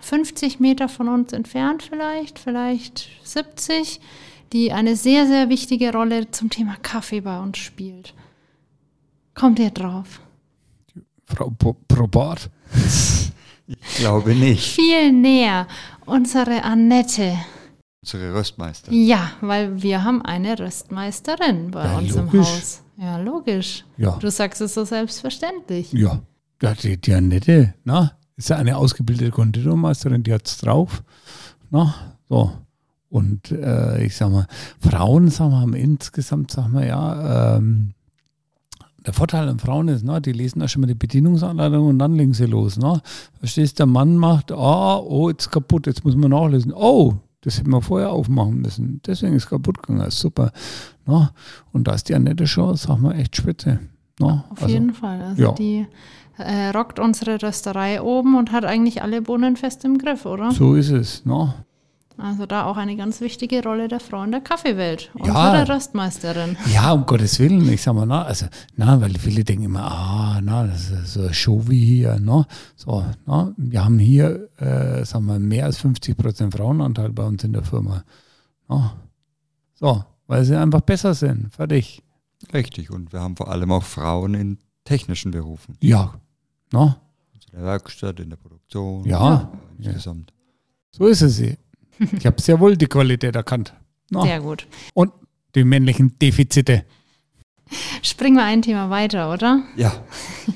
50 0.00 0.58
Meter 0.60 0.88
von 0.88 1.08
uns 1.08 1.32
entfernt 1.32 1.82
vielleicht, 1.82 2.38
vielleicht 2.38 3.08
70, 3.22 4.00
die 4.52 4.72
eine 4.72 4.96
sehr, 4.96 5.26
sehr 5.26 5.48
wichtige 5.50 5.92
Rolle 5.92 6.30
zum 6.30 6.50
Thema 6.50 6.76
Kaffee 6.82 7.20
bei 7.20 7.38
uns 7.38 7.58
spielt. 7.58 8.14
Kommt 9.34 9.58
ihr 9.60 9.70
drauf? 9.70 10.20
Frau 11.26 11.50
Pro- 11.50 11.76
Probart. 11.86 12.50
Ich 12.74 13.96
glaube 13.98 14.34
nicht. 14.34 14.74
Viel 14.74 15.12
näher. 15.12 15.66
Unsere 16.06 16.64
Annette. 16.64 17.36
Unsere 18.14 18.32
Röstmeister. 18.34 18.90
Ja, 18.90 19.32
weil 19.42 19.82
wir 19.82 20.02
haben 20.02 20.22
eine 20.22 20.58
Röstmeisterin 20.58 21.70
bei 21.70 21.84
Ja, 21.84 21.98
uns 21.98 22.14
logisch. 22.16 22.32
im 22.32 22.40
Haus. 22.40 22.82
Ja, 22.96 23.18
logisch. 23.18 23.84
Ja. 23.98 24.16
Du 24.18 24.30
sagst 24.30 24.62
es 24.62 24.72
so 24.72 24.84
selbstverständlich. 24.86 25.92
Ja, 25.92 26.22
ja 26.62 26.72
die, 26.72 26.96
die 26.98 27.12
Annette, 27.12 27.74
na, 27.84 28.12
ist 28.36 28.48
ja 28.48 28.56
eine 28.56 28.78
ausgebildete 28.78 29.30
Konditormeisterin, 29.30 30.22
die 30.22 30.32
hat's 30.32 30.56
drauf. 30.56 31.02
Na, 31.70 31.94
so. 32.30 32.50
Und 33.10 33.50
äh, 33.50 34.02
ich 34.02 34.16
sag 34.16 34.30
mal, 34.32 34.46
Frauen, 34.80 35.28
sagen 35.28 35.50
wir, 35.50 35.60
haben 35.60 35.74
insgesamt, 35.74 36.50
sagen 36.50 36.72
wir, 36.72 36.86
ja, 36.86 37.56
ähm, 37.56 37.92
der 39.04 39.12
Vorteil 39.12 39.48
an 39.50 39.58
Frauen 39.58 39.88
ist, 39.88 40.02
na, 40.02 40.18
die 40.18 40.32
lesen 40.32 40.60
da 40.60 40.68
schon 40.68 40.80
mal 40.80 40.86
die 40.86 40.94
Bedienungsanleitung 40.94 41.86
und 41.86 41.98
dann 41.98 42.14
legen 42.14 42.32
sie 42.32 42.46
los. 42.46 42.78
Na. 42.78 43.02
Verstehst 43.38 43.78
der 43.78 43.86
Mann 43.86 44.16
macht, 44.16 44.50
ah, 44.50 44.96
oh, 44.96 45.28
jetzt 45.28 45.42
ist 45.42 45.50
kaputt, 45.50 45.86
jetzt 45.86 46.06
muss 46.06 46.16
man 46.16 46.30
nachlesen. 46.30 46.72
Oh, 46.74 47.14
das 47.42 47.58
hätten 47.58 47.70
wir 47.70 47.82
vorher 47.82 48.10
aufmachen 48.10 48.60
müssen. 48.60 49.00
Deswegen 49.06 49.34
ist 49.34 49.48
kaputt 49.48 49.82
gegangen. 49.82 50.00
Das 50.00 50.14
ist 50.14 50.20
super. 50.20 50.52
Na. 51.06 51.32
Und 51.72 51.88
da 51.88 51.94
ist 51.94 52.08
die 52.08 52.14
Annette 52.14 52.46
schon, 52.46 52.76
sag 52.76 52.98
mal, 52.98 53.12
echt 53.12 53.36
spitze. 53.36 53.80
Na. 54.18 54.44
Auf 54.50 54.68
jeden 54.68 54.92
Fall. 54.92 55.22
Also 55.22 55.42
ja. 55.42 55.52
die 55.52 55.86
äh, 56.38 56.70
rockt 56.70 56.98
unsere 56.98 57.40
Rösterei 57.40 58.02
oben 58.02 58.36
und 58.36 58.52
hat 58.52 58.64
eigentlich 58.64 59.02
alle 59.02 59.22
Bohnen 59.22 59.56
fest 59.56 59.84
im 59.84 59.98
Griff, 59.98 60.26
oder? 60.26 60.50
So 60.50 60.74
ist 60.74 60.90
es. 60.90 61.22
Na. 61.24 61.54
Also 62.18 62.46
da 62.46 62.64
auch 62.64 62.76
eine 62.76 62.96
ganz 62.96 63.20
wichtige 63.20 63.62
Rolle 63.62 63.86
der 63.86 64.00
Frau 64.00 64.24
in 64.24 64.32
der 64.32 64.40
Kaffeewelt. 64.40 65.10
Ja. 65.24 65.52
Unsere 65.52 65.68
Röstmeisterin. 65.76 66.56
Ja, 66.72 66.92
um 66.92 67.06
Gottes 67.06 67.38
Willen, 67.38 67.72
ich 67.72 67.80
sag 67.80 67.94
mal, 67.94 68.06
na, 68.06 68.24
also, 68.24 68.46
na, 68.74 69.00
weil 69.00 69.16
viele 69.16 69.44
denken 69.44 69.66
immer, 69.66 69.84
ah, 69.84 70.40
na, 70.42 70.66
das 70.66 70.90
ist 70.90 71.12
so 71.12 71.20
eine 71.20 71.32
Show 71.32 71.62
wie 71.68 71.84
hier, 71.84 72.18
ne? 72.18 72.44
So, 72.74 73.04
na, 73.24 73.54
wir 73.56 73.84
haben 73.84 74.00
hier, 74.00 74.48
äh, 74.58 75.04
sagen 75.04 75.26
wir, 75.26 75.38
mehr 75.38 75.66
als 75.66 75.78
50 75.78 76.16
Prozent 76.16 76.54
Frauenanteil 76.54 77.10
bei 77.10 77.22
uns 77.22 77.44
in 77.44 77.52
der 77.52 77.62
Firma. 77.62 78.02
Na? 78.68 78.96
So, 79.74 80.04
weil 80.26 80.44
sie 80.44 80.56
einfach 80.56 80.80
besser 80.80 81.14
sind, 81.14 81.54
fertig. 81.54 82.02
Richtig. 82.52 82.90
Und 82.90 83.12
wir 83.12 83.20
haben 83.20 83.36
vor 83.36 83.48
allem 83.48 83.70
auch 83.70 83.84
Frauen 83.84 84.34
in 84.34 84.58
technischen 84.82 85.30
Berufen. 85.30 85.76
Ja, 85.80 86.14
na, 86.72 86.96
In 87.44 87.52
der 87.52 87.62
Werkstatt, 87.64 88.18
in 88.18 88.30
der 88.30 88.36
Produktion. 88.36 89.04
Ja. 89.04 89.52
Insgesamt. 89.78 90.32
so 90.90 91.06
ist 91.06 91.22
es. 91.22 91.40
Ich 92.16 92.26
habe 92.26 92.40
sehr 92.40 92.60
wohl 92.60 92.76
die 92.76 92.86
Qualität 92.86 93.36
erkannt. 93.36 93.74
Na? 94.10 94.22
Sehr 94.22 94.40
gut. 94.40 94.66
Und 94.94 95.12
die 95.54 95.64
männlichen 95.64 96.18
Defizite. 96.18 96.84
Springen 98.02 98.36
wir 98.36 98.44
ein 98.44 98.62
Thema 98.62 98.90
weiter, 98.90 99.32
oder? 99.32 99.62
Ja. 99.76 99.92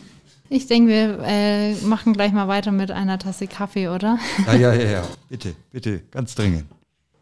Ich 0.55 0.67
denke, 0.67 0.91
wir 0.91 1.19
äh, 1.25 1.73
machen 1.77 2.13
gleich 2.13 2.31
mal 2.31 2.47
weiter 2.47 2.73
mit 2.73 2.91
einer 2.91 3.19
Tasse 3.19 3.47
Kaffee, 3.47 3.89
oder? 3.89 4.19
Ja, 4.45 4.53
ja, 4.53 4.75
ja, 4.75 4.91
ja. 4.91 5.09
Bitte, 5.31 5.55
bitte, 5.71 6.01
ganz 6.11 6.35
dringend. 6.35 6.67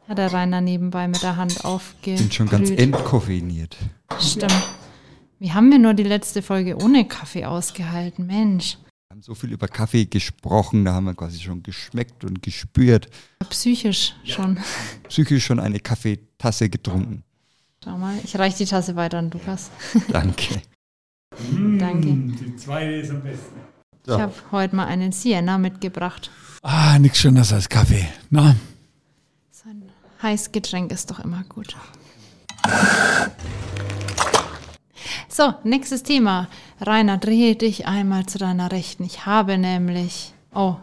Hat 0.08 0.18
der 0.18 0.32
Rainer 0.32 0.60
nebenbei 0.60 1.06
mit 1.06 1.22
der 1.22 1.36
Hand 1.36 1.64
aufge. 1.64 2.16
Bin 2.16 2.32
schon 2.32 2.48
ganz 2.48 2.70
entkoffeiniert. 2.70 3.76
Stimmt. 4.18 4.52
Wie 5.38 5.52
haben 5.52 5.70
wir 5.70 5.78
nur 5.78 5.94
die 5.94 6.02
letzte 6.02 6.42
Folge 6.42 6.76
ohne 6.76 7.06
Kaffee 7.06 7.44
ausgehalten? 7.44 8.26
Mensch. 8.26 8.78
Wir 9.10 9.16
haben 9.16 9.22
so 9.24 9.34
viel 9.34 9.50
über 9.50 9.66
Kaffee 9.66 10.04
gesprochen, 10.06 10.84
da 10.84 10.92
haben 10.94 11.06
wir 11.06 11.14
quasi 11.14 11.40
schon 11.40 11.64
geschmeckt 11.64 12.22
und 12.24 12.44
gespürt. 12.44 13.08
Psychisch 13.48 14.14
schon. 14.22 14.56
Psychisch 15.08 15.44
schon 15.46 15.58
eine 15.58 15.80
Kaffeetasse 15.80 16.68
getrunken. 16.70 17.24
Schau 17.82 17.98
mal, 17.98 18.14
ich 18.22 18.38
reiche 18.38 18.58
die 18.58 18.66
Tasse 18.66 18.94
weiter 18.94 19.18
an 19.18 19.28
Lukas. 19.32 19.72
Danke. 20.12 20.62
Danke. 21.50 22.06
Die 22.08 22.54
zweite 22.54 22.92
ist 22.92 23.10
am 23.10 23.20
besten. 23.24 23.56
So. 24.06 24.14
Ich 24.14 24.20
habe 24.20 24.34
heute 24.52 24.76
mal 24.76 24.86
einen 24.86 25.10
Sienna 25.10 25.58
mitgebracht. 25.58 26.30
Ah, 26.62 26.96
nichts 27.00 27.18
Schöneres 27.18 27.52
als 27.52 27.68
Kaffee. 27.68 28.06
Na, 28.30 28.54
So 29.50 29.70
ein 29.70 29.90
heißes 30.22 30.52
Getränk 30.52 30.92
ist 30.92 31.10
doch 31.10 31.18
immer 31.18 31.42
gut. 31.48 31.74
So, 35.28 35.54
nächstes 35.64 36.02
Thema. 36.02 36.48
Rainer, 36.80 37.18
drehe 37.18 37.56
dich 37.56 37.86
einmal 37.86 38.26
zu 38.26 38.38
deiner 38.38 38.72
Rechten. 38.72 39.04
Ich 39.04 39.26
habe 39.26 39.58
nämlich. 39.58 40.32
Oh. 40.54 40.76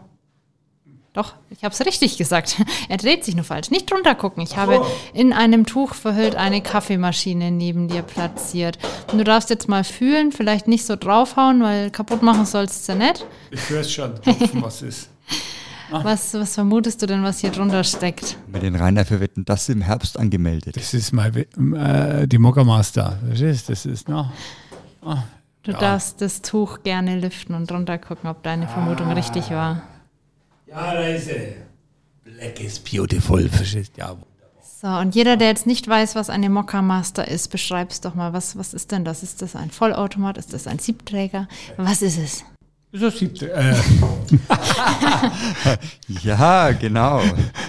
Doch, 1.14 1.34
ich 1.50 1.64
habe 1.64 1.74
es 1.74 1.84
richtig 1.84 2.16
gesagt. 2.16 2.62
Er 2.88 2.96
dreht 2.96 3.24
sich 3.24 3.34
nur 3.34 3.44
falsch. 3.44 3.70
Nicht 3.70 3.90
drunter 3.90 4.14
gucken. 4.14 4.42
Ich 4.42 4.56
habe 4.56 4.86
in 5.12 5.32
einem 5.32 5.66
Tuch 5.66 5.94
verhüllt 5.94 6.36
eine 6.36 6.60
Kaffeemaschine 6.60 7.50
neben 7.50 7.88
dir 7.88 8.02
platziert. 8.02 8.78
Und 9.10 9.18
du 9.18 9.24
darfst 9.24 9.50
jetzt 9.50 9.68
mal 9.68 9.82
fühlen, 9.82 10.30
vielleicht 10.30 10.68
nicht 10.68 10.86
so 10.86 10.94
draufhauen, 10.94 11.62
weil 11.62 11.90
kaputt 11.90 12.22
machen 12.22 12.46
sollst 12.46 12.88
du 12.88 12.92
ja 12.92 12.98
nicht. 12.98 13.26
ich 13.50 13.68
höre 13.68 13.82
schon, 13.82 14.14
tropfen, 14.22 14.62
was 14.62 14.82
ist. 14.82 15.10
Was, 15.90 16.34
was 16.34 16.54
vermutest 16.54 17.00
du 17.00 17.06
denn, 17.06 17.22
was 17.22 17.38
hier 17.38 17.48
drunter 17.48 17.82
steckt? 17.82 18.36
Mit 18.52 18.62
den 18.62 18.74
Rainer 18.74 19.06
für 19.06 19.20
Wetten, 19.20 19.46
das 19.46 19.70
im 19.70 19.80
Herbst 19.80 20.18
angemeldet. 20.18 20.76
Das 20.76 20.92
ist 20.92 21.12
mal 21.12 21.32
äh, 21.34 22.28
die 22.28 22.36
Mockermaster. 22.36 23.18
Verstehst 23.26 23.68
du? 23.68 23.72
Das 23.72 23.86
ist 23.86 24.06
noch. 24.06 24.30
Ah, 25.00 25.22
Du 25.62 25.72
darfst 25.72 26.20
das 26.20 26.40
Tuch 26.42 26.82
gerne 26.82 27.18
lüften 27.20 27.54
und 27.54 27.70
drunter 27.70 27.98
gucken, 27.98 28.30
ob 28.30 28.42
deine 28.42 28.68
Vermutung 28.68 29.12
richtig 29.12 29.50
war. 29.50 29.82
Ja, 30.66 30.94
da 30.94 31.00
ist 31.00 31.26
sie. 31.26 31.54
Black 32.24 32.60
is 32.60 32.78
beautiful. 32.78 33.48
Verstehst? 33.48 33.92
Ja. 33.96 34.16
So, 34.80 34.86
und 34.86 35.14
jeder, 35.14 35.36
der 35.36 35.48
jetzt 35.48 35.66
nicht 35.66 35.88
weiß, 35.88 36.14
was 36.14 36.30
eine 36.30 36.48
Mokka 36.48 36.82
Master 36.82 37.26
ist, 37.26 37.48
beschreib's 37.48 38.00
doch 38.00 38.14
mal. 38.14 38.32
Was, 38.32 38.56
was 38.56 38.74
ist 38.74 38.92
denn 38.92 39.04
das? 39.04 39.22
Ist 39.24 39.42
das 39.42 39.56
ein 39.56 39.70
Vollautomat? 39.70 40.38
Ist 40.38 40.52
das 40.52 40.66
ein 40.68 40.78
Siebträger? 40.78 41.48
Was 41.76 42.00
ist 42.00 42.16
es? 42.18 42.44
So 42.92 43.10
siebte. 43.10 43.52
Äh, 43.52 43.74
Ja, 46.22 46.72
genau. 46.72 47.20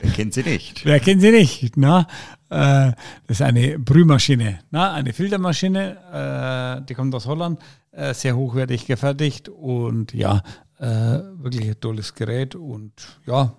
Wer 0.02 0.12
kennt 0.12 0.34
sie 0.34 0.44
nicht? 0.44 0.86
wer 0.86 1.00
kennt 1.00 1.22
sie 1.22 1.32
nicht? 1.32 1.78
Na? 1.78 2.08
Äh, 2.50 2.92
das 3.28 3.40
ist 3.40 3.42
eine 3.42 3.78
Brühmaschine, 3.78 4.60
eine 4.72 5.14
Filtermaschine, 5.14 6.80
äh, 6.82 6.86
die 6.86 6.96
kommt 6.96 7.14
aus 7.14 7.28
Holland, 7.28 7.60
äh, 7.92 8.14
sehr 8.14 8.36
hochwertig 8.36 8.88
gefertigt 8.88 9.50
und 9.50 10.14
ja, 10.14 10.42
wirklich 10.80 11.68
ein 11.68 11.80
tolles 11.82 12.14
Gerät 12.16 12.56
und 12.56 12.94
ja, 13.26 13.52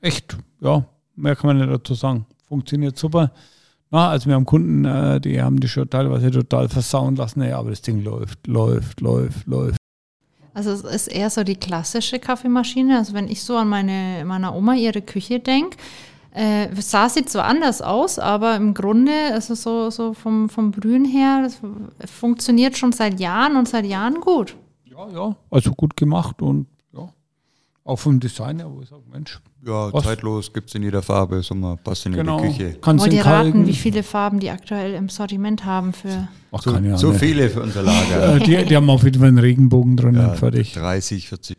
echt, 0.00 0.36
ja, 0.60 0.84
mehr 1.16 1.34
kann 1.34 1.48
man 1.48 1.56
nicht 1.56 1.68
dazu 1.68 1.94
sagen. 1.94 2.26
Funktioniert 2.46 2.96
super. 2.96 3.32
Also 3.90 4.28
wir 4.28 4.36
haben 4.36 4.44
Kunden, 4.44 5.20
die 5.22 5.42
haben 5.42 5.58
die 5.58 5.66
schon 5.66 5.90
teilweise 5.90 6.30
total 6.30 6.68
versauen 6.68 7.16
lassen, 7.16 7.42
aber 7.42 7.70
das 7.70 7.82
Ding 7.82 8.04
läuft, 8.04 8.46
läuft, 8.46 9.00
läuft, 9.00 9.48
läuft. 9.48 9.78
Also 10.54 10.70
es 10.70 10.82
ist 10.84 11.08
eher 11.08 11.28
so 11.28 11.42
die 11.42 11.56
klassische 11.56 12.20
Kaffeemaschine. 12.20 12.98
Also 12.98 13.14
wenn 13.14 13.26
ich 13.26 13.42
so 13.42 13.56
an 13.56 13.68
meine 13.68 14.24
meiner 14.24 14.54
Oma 14.54 14.74
ihre 14.74 15.02
Küche 15.02 15.40
denke, 15.40 15.76
äh, 16.32 16.68
sah 16.80 17.08
sie 17.08 17.24
zwar 17.24 17.44
anders 17.44 17.82
aus, 17.82 18.18
aber 18.18 18.56
im 18.56 18.72
Grunde, 18.74 19.12
also 19.32 19.54
so, 19.54 19.90
so 19.90 20.14
vom, 20.14 20.48
vom 20.48 20.70
Brühen 20.70 21.04
her, 21.04 21.42
das 21.98 22.10
funktioniert 22.10 22.76
schon 22.78 22.92
seit 22.92 23.18
Jahren 23.20 23.56
und 23.56 23.68
seit 23.68 23.84
Jahren 23.86 24.20
gut. 24.20 24.56
Ja, 24.84 25.08
ja, 25.12 25.36
also 25.50 25.72
gut 25.72 25.96
gemacht 25.96 26.40
und 26.42 26.66
ja, 26.92 27.08
auch 27.84 27.96
vom 27.98 28.20
Design 28.20 28.58
her, 28.58 28.68
wo 28.70 28.82
ich 28.82 28.88
sage, 28.88 29.02
Mensch, 29.10 29.40
Ja, 29.66 29.92
Was? 29.92 30.04
zeitlos 30.04 30.52
gibt 30.52 30.68
es 30.68 30.74
in 30.74 30.82
jeder 30.82 31.02
Farbe, 31.02 31.42
Sommer, 31.42 31.76
passt 31.76 32.06
in 32.06 32.12
genau, 32.12 32.38
jede 32.42 32.52
Küche. 32.52 32.78
kannst 32.80 33.02
Wollt 33.04 33.12
du 33.12 33.16
ihr 33.16 33.26
raten, 33.26 33.66
wie 33.66 33.72
viele 33.74 34.02
Farben 34.02 34.40
die 34.40 34.50
aktuell 34.50 34.94
im 34.94 35.08
Sortiment 35.08 35.64
haben 35.64 35.92
für 35.92 36.28
Ach, 36.52 36.62
So, 36.62 36.72
keine 36.72 36.88
Ahnung. 36.88 36.98
so 36.98 37.12
viele 37.12 37.48
für 37.48 37.62
unser 37.62 37.82
Lager. 37.82 38.36
Äh, 38.36 38.40
die, 38.40 38.64
die 38.66 38.76
haben 38.76 38.90
auf 38.90 39.04
jeden 39.04 39.18
Fall 39.20 39.28
einen 39.28 39.38
Regenbogen 39.38 39.96
drin, 39.96 40.16
Ja, 40.16 40.34
fertig. 40.34 40.74
30, 40.74 41.28
40. 41.28 41.56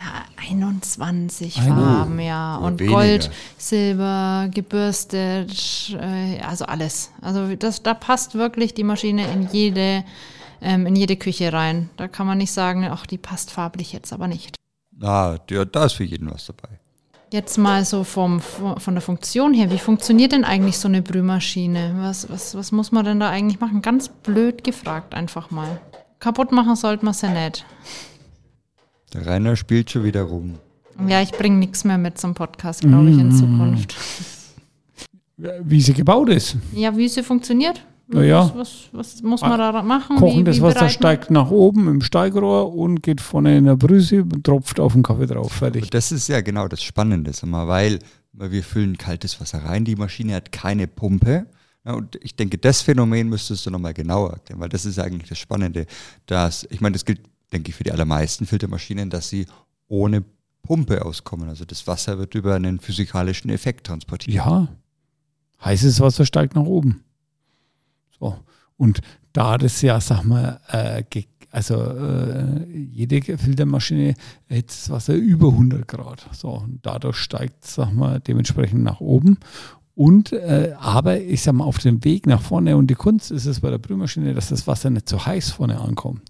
ja, 0.00 0.24
21 0.50 1.58
Ein- 1.58 1.68
Farben, 1.68 2.20
ja. 2.20 2.58
Oh, 2.60 2.66
Und 2.66 2.80
weniger. 2.80 2.96
Gold, 2.96 3.30
Silber, 3.58 4.48
gebürstet, 4.52 5.94
äh, 6.00 6.40
also 6.40 6.64
alles. 6.64 7.10
Also 7.20 7.54
das, 7.56 7.82
da 7.82 7.94
passt 7.94 8.34
wirklich 8.34 8.74
die 8.74 8.84
Maschine 8.84 9.30
in 9.32 9.48
jede, 9.52 10.04
ähm, 10.62 10.86
in 10.86 10.96
jede 10.96 11.16
Küche 11.16 11.52
rein. 11.52 11.90
Da 11.96 12.08
kann 12.08 12.26
man 12.26 12.38
nicht 12.38 12.52
sagen, 12.52 12.88
ach, 12.90 13.06
die 13.06 13.18
passt 13.18 13.50
farblich 13.50 13.92
jetzt 13.92 14.12
aber 14.12 14.26
nicht. 14.28 14.56
Ah, 15.02 15.36
ja, 15.50 15.64
da 15.64 15.84
ist 15.84 15.94
für 15.94 16.04
jeden 16.04 16.30
was 16.30 16.46
dabei. 16.46 16.78
Jetzt 17.32 17.58
mal 17.58 17.84
so 17.84 18.02
vom, 18.02 18.40
von 18.40 18.94
der 18.94 19.00
Funktion 19.00 19.54
her, 19.54 19.70
wie 19.70 19.78
funktioniert 19.78 20.32
denn 20.32 20.44
eigentlich 20.44 20.78
so 20.78 20.88
eine 20.88 21.00
Brühmaschine? 21.00 21.94
Was, 21.98 22.28
was, 22.28 22.56
was 22.56 22.72
muss 22.72 22.90
man 22.90 23.04
denn 23.04 23.20
da 23.20 23.30
eigentlich 23.30 23.60
machen? 23.60 23.82
Ganz 23.82 24.08
blöd 24.08 24.64
gefragt 24.64 25.14
einfach 25.14 25.50
mal. 25.52 25.80
Kaputt 26.18 26.50
machen 26.50 26.74
sollte 26.74 27.04
man 27.04 27.14
sie 27.14 27.28
nicht. 27.28 27.64
Der 29.12 29.26
Rainer 29.26 29.56
spielt 29.56 29.90
schon 29.90 30.04
wieder 30.04 30.22
rum. 30.22 30.54
Ja, 31.08 31.22
ich 31.22 31.32
bringe 31.32 31.56
nichts 31.56 31.84
mehr 31.84 31.98
mit 31.98 32.18
zum 32.18 32.34
Podcast, 32.34 32.82
glaube 32.82 33.10
ich, 33.10 33.18
in 33.18 33.32
Zukunft. 33.32 33.96
Wie 35.62 35.80
sie 35.80 35.94
gebaut 35.94 36.28
ist. 36.28 36.56
Ja, 36.74 36.94
wie 36.96 37.08
sie 37.08 37.22
funktioniert? 37.22 37.84
Na 38.08 38.22
ja. 38.24 38.42
Was, 38.42 38.54
was, 38.56 38.88
was 38.92 39.22
muss 39.22 39.40
man 39.40 39.58
da 39.58 39.82
machen? 39.82 40.16
Kochen 40.16 40.40
wie, 40.40 40.44
das 40.44 40.56
wie 40.56 40.62
Wasser 40.62 40.80
bereiten- 40.80 40.92
steigt 40.92 41.30
nach 41.30 41.50
oben 41.50 41.88
im 41.88 42.02
Steigrohr 42.02 42.74
und 42.74 43.02
geht 43.02 43.20
vorne 43.20 43.56
in 43.56 43.64
der 43.64 43.76
Brüse 43.76 44.22
und 44.22 44.44
tropft 44.44 44.80
auf 44.80 44.92
den 44.92 45.02
Kaffee 45.02 45.26
drauf. 45.26 45.52
Fertig. 45.52 45.84
Und 45.84 45.94
das 45.94 46.12
ist 46.12 46.28
ja 46.28 46.40
genau 46.40 46.68
das 46.68 46.82
Spannende, 46.82 47.32
mal, 47.46 47.68
weil, 47.68 48.00
weil 48.32 48.50
wir 48.50 48.62
füllen 48.64 48.98
kaltes 48.98 49.40
Wasser 49.40 49.64
rein, 49.64 49.84
die 49.84 49.96
Maschine 49.96 50.34
hat 50.34 50.52
keine 50.52 50.86
Pumpe. 50.88 51.46
Ja, 51.86 51.94
und 51.94 52.18
ich 52.20 52.36
denke, 52.36 52.58
das 52.58 52.82
Phänomen 52.82 53.28
müsstest 53.28 53.64
du 53.64 53.70
nochmal 53.70 53.94
genauer 53.94 54.32
erklären, 54.34 54.60
weil 54.60 54.68
das 54.68 54.84
ist 54.84 54.98
eigentlich 54.98 55.28
das 55.30 55.38
Spannende, 55.38 55.86
dass, 56.26 56.66
ich 56.68 56.80
meine, 56.82 56.92
das 56.94 57.04
gilt, 57.06 57.20
denke 57.52 57.70
ich, 57.70 57.76
für 57.76 57.84
die 57.84 57.92
allermeisten 57.92 58.46
Filtermaschinen, 58.46 59.10
dass 59.10 59.28
sie 59.28 59.46
ohne 59.88 60.24
Pumpe 60.62 61.04
auskommen. 61.04 61.48
Also 61.48 61.64
das 61.64 61.86
Wasser 61.86 62.18
wird 62.18 62.34
über 62.34 62.54
einen 62.54 62.78
physikalischen 62.78 63.50
Effekt 63.50 63.86
transportiert. 63.86 64.34
Ja, 64.34 64.68
heißes 65.64 66.00
Wasser 66.00 66.24
steigt 66.24 66.54
nach 66.54 66.64
oben. 66.64 67.02
So. 68.18 68.38
Und 68.76 69.00
da 69.32 69.58
das 69.58 69.82
ja, 69.82 70.00
sag 70.00 70.24
mal, 70.24 70.60
äh, 70.68 71.02
also 71.50 71.82
äh, 71.82 72.64
jede 72.72 73.20
Filtermaschine 73.36 74.14
erhitzt 74.48 74.82
das 74.82 74.90
Wasser 74.90 75.14
über 75.14 75.48
100 75.48 75.86
Grad. 75.86 76.26
So, 76.32 76.50
und 76.50 76.78
dadurch 76.82 77.16
steigt, 77.16 77.64
sag 77.66 77.92
mal, 77.92 78.20
dementsprechend 78.20 78.82
nach 78.82 79.00
oben. 79.00 79.38
Und 79.94 80.32
äh, 80.32 80.74
aber 80.78 81.20
ich 81.20 81.42
sag 81.42 81.54
mal, 81.54 81.64
auf 81.64 81.78
dem 81.78 82.02
Weg 82.04 82.26
nach 82.26 82.40
vorne 82.40 82.76
und 82.76 82.86
die 82.86 82.94
Kunst 82.94 83.30
ist 83.30 83.46
es 83.46 83.60
bei 83.60 83.70
der 83.70 83.78
Brühmaschine, 83.78 84.32
dass 84.32 84.48
das 84.48 84.66
Wasser 84.66 84.88
nicht 84.88 85.08
so 85.08 85.26
heiß 85.26 85.50
vorne 85.50 85.80
ankommt. 85.80 86.22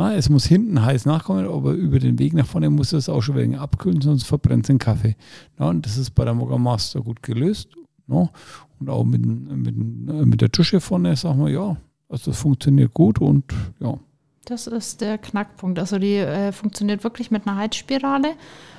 Na, 0.00 0.14
es 0.14 0.30
muss 0.30 0.46
hinten 0.46 0.82
heiß 0.82 1.04
nachkommen, 1.04 1.46
aber 1.46 1.72
über 1.72 1.98
den 1.98 2.18
Weg 2.18 2.32
nach 2.32 2.46
vorne 2.46 2.70
muss 2.70 2.94
es 2.94 3.10
auch 3.10 3.20
schon 3.20 3.36
wegen 3.36 3.56
abkühlen, 3.56 4.00
sonst 4.00 4.22
verbrennt 4.22 4.64
es 4.64 4.68
den 4.68 4.78
Kaffee. 4.78 5.14
Ja, 5.58 5.68
und 5.68 5.84
das 5.84 5.98
ist 5.98 6.12
bei 6.12 6.24
der 6.24 6.32
Moga 6.32 6.56
Master 6.56 7.02
gut 7.02 7.22
gelöst. 7.22 7.68
Ja, 8.08 8.30
und 8.78 8.88
auch 8.88 9.04
mit, 9.04 9.26
mit, 9.26 9.76
mit 9.76 10.40
der 10.40 10.48
Dusche 10.48 10.80
vorne, 10.80 11.16
sagen 11.16 11.44
wir, 11.44 11.52
ja, 11.52 11.76
also 12.08 12.30
das 12.30 12.40
funktioniert 12.40 12.94
gut 12.94 13.20
und 13.20 13.44
ja. 13.78 13.98
Das 14.46 14.66
ist 14.66 15.02
der 15.02 15.18
Knackpunkt. 15.18 15.78
Also 15.78 15.98
die 15.98 16.16
äh, 16.16 16.52
funktioniert 16.52 17.04
wirklich 17.04 17.30
mit 17.30 17.46
einer 17.46 17.56
Heizspirale. 17.56 18.30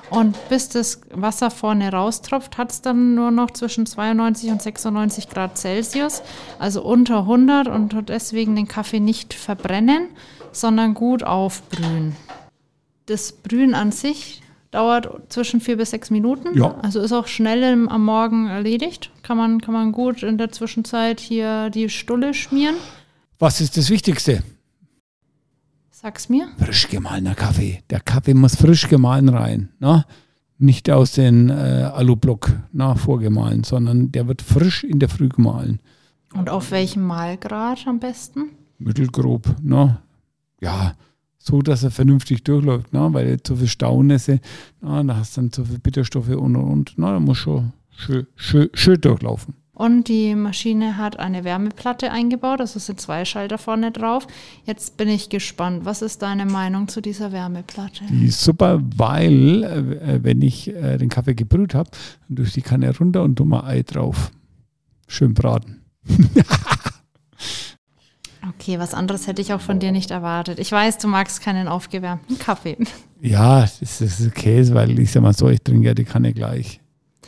Und 0.10 0.36
bis 0.50 0.70
das 0.70 1.02
Wasser 1.14 1.52
vorne 1.52 1.92
raustropft, 1.92 2.58
hat 2.58 2.72
es 2.72 2.82
dann 2.82 3.14
nur 3.14 3.30
noch 3.30 3.52
zwischen 3.52 3.86
92 3.86 4.50
und 4.50 4.62
96 4.62 5.30
Grad 5.30 5.58
Celsius, 5.58 6.24
also 6.58 6.84
unter 6.84 7.20
100 7.20 7.68
und 7.68 8.10
deswegen 8.10 8.56
den 8.56 8.68
Kaffee 8.68 9.00
nicht 9.00 9.34
verbrennen, 9.34 10.08
sondern 10.52 10.94
gut 10.94 11.24
aufbrühen. 11.24 12.16
Das 13.06 13.32
Brühen 13.32 13.74
an 13.74 13.92
sich 13.92 14.42
dauert 14.72 15.32
zwischen 15.32 15.60
vier 15.60 15.78
bis 15.78 15.92
sechs 15.92 16.10
Minuten. 16.10 16.58
Ja. 16.58 16.76
Also 16.82 17.02
ist 17.02 17.12
auch 17.12 17.28
schnell 17.28 17.88
am 17.88 18.06
Morgen 18.06 18.48
erledigt. 18.48 19.12
Kann 19.22 19.38
man, 19.38 19.62
kann 19.62 19.74
man 19.74 19.92
gut 19.92 20.24
in 20.24 20.38
der 20.38 20.52
Zwischenzeit 20.52 21.20
hier 21.20 21.70
die 21.70 21.90
Stulle 21.90 22.34
schmieren. 22.34 22.76
Was 23.38 23.60
ist 23.60 23.76
das 23.78 23.90
Wichtigste? 23.90 24.44
Sag's 25.90 26.30
mir. 26.30 26.48
Frisch 26.58 26.88
gemahlener 26.88 27.36
Kaffee. 27.36 27.84
Der 27.90 28.00
Kaffee 28.00 28.34
muss 28.34 28.56
frisch 28.56 28.88
gemahlen 28.88 29.30
rein. 29.30 29.70
Na? 29.80 30.06
Nicht 30.58 30.90
aus 30.90 31.14
dem 31.14 31.50
äh, 31.50 31.54
Alublock 31.54 32.52
na, 32.72 32.96
vorgemahlen, 32.96 33.64
sondern 33.64 34.12
der 34.12 34.28
wird 34.28 34.42
frisch 34.42 34.84
in 34.84 35.00
der 35.00 35.10
Früh 35.10 35.30
gemahlen. 35.30 35.80
Und 36.34 36.50
auf 36.50 36.72
welchem 36.72 37.04
Mahlgrad 37.04 37.86
am 37.88 38.00
besten? 38.00 38.52
Mittelgrob. 38.78 39.56
Na? 39.62 40.02
Ja, 40.62 40.94
so, 41.38 41.62
dass 41.62 41.84
er 41.84 41.92
vernünftig 41.92 42.44
durchläuft. 42.44 42.88
Na? 42.92 43.12
Weil 43.14 43.42
zu 43.42 43.56
viel 43.56 43.68
Staunässe, 43.68 44.40
na, 44.80 45.04
da 45.04 45.18
hast 45.18 45.36
du 45.36 45.42
dann 45.42 45.52
zu 45.52 45.66
viel 45.66 45.80
Bitterstoffe 45.80 46.30
und 46.30 46.56
und 46.56 46.72
und. 46.72 46.94
Na, 46.98 47.12
da 47.14 47.20
muss 47.20 47.40
schon 47.40 47.74
schön, 47.90 48.28
schön, 48.36 48.70
schön 48.74 49.02
durchlaufen. 49.02 49.56
Und 49.74 50.10
die 50.10 50.36
Maschine 50.36 50.98
hat 50.98 51.18
eine 51.18 51.44
Wärmeplatte 51.44 52.12
eingebaut, 52.12 52.62
also 52.62 52.78
sind 52.78 53.02
zwei 53.02 53.26
Schalter 53.26 53.58
vorne 53.58 53.92
drauf. 53.92 54.28
Jetzt 54.66 54.98
bin 54.98 55.08
ich 55.08 55.30
gespannt. 55.30 55.86
Was 55.86 56.04
ist 56.04 56.22
deine 56.22 56.46
Meinung 56.46 56.88
zu 56.88 57.02
dieser 57.02 57.32
Wärmeplatte? 57.32 58.04
Die 58.12 58.28
ist 58.28 58.44
super, 58.44 58.80
weil, 58.96 59.64
äh, 59.64 60.24
wenn 60.24 60.44
ich 60.44 60.68
äh, 60.68 61.00
den 61.00 61.10
Kaffee 61.10 61.34
gebrüht 61.34 61.74
habe, 61.74 61.90
dann 62.28 62.36
durch 62.36 62.54
die 62.54 62.62
Kanne 62.62 62.96
runter 62.96 63.24
und 63.24 63.40
dummer 63.40 63.64
Ei 63.64 63.82
drauf. 63.82 64.32
Schön 65.08 65.34
braten. 65.34 65.82
Okay, 68.56 68.80
was 68.80 68.94
anderes 68.94 69.28
hätte 69.28 69.42
ich 69.42 69.54
auch 69.54 69.62
von 69.62 69.80
dir 69.80 69.92
nicht 69.92 70.12
erwartet. 70.12 70.60
Ich 70.60 70.72
weiß, 70.72 70.98
du 70.98 71.08
magst 71.08 71.42
keinen 71.42 71.68
aufgewärmten 71.68 72.38
Kaffee. 72.40 72.78
Ja, 73.22 73.62
das 73.62 74.02
ist 74.02 74.26
okay, 74.28 74.68
weil 74.74 74.98
ich 75.00 75.12
sag 75.12 75.22
mal 75.24 75.34
so, 75.34 75.48
ich 75.50 75.62
trinke 75.62 75.88
ja 75.88 75.94
die 75.94 76.04
Kanne 76.06 76.34
gleich. 76.34 76.80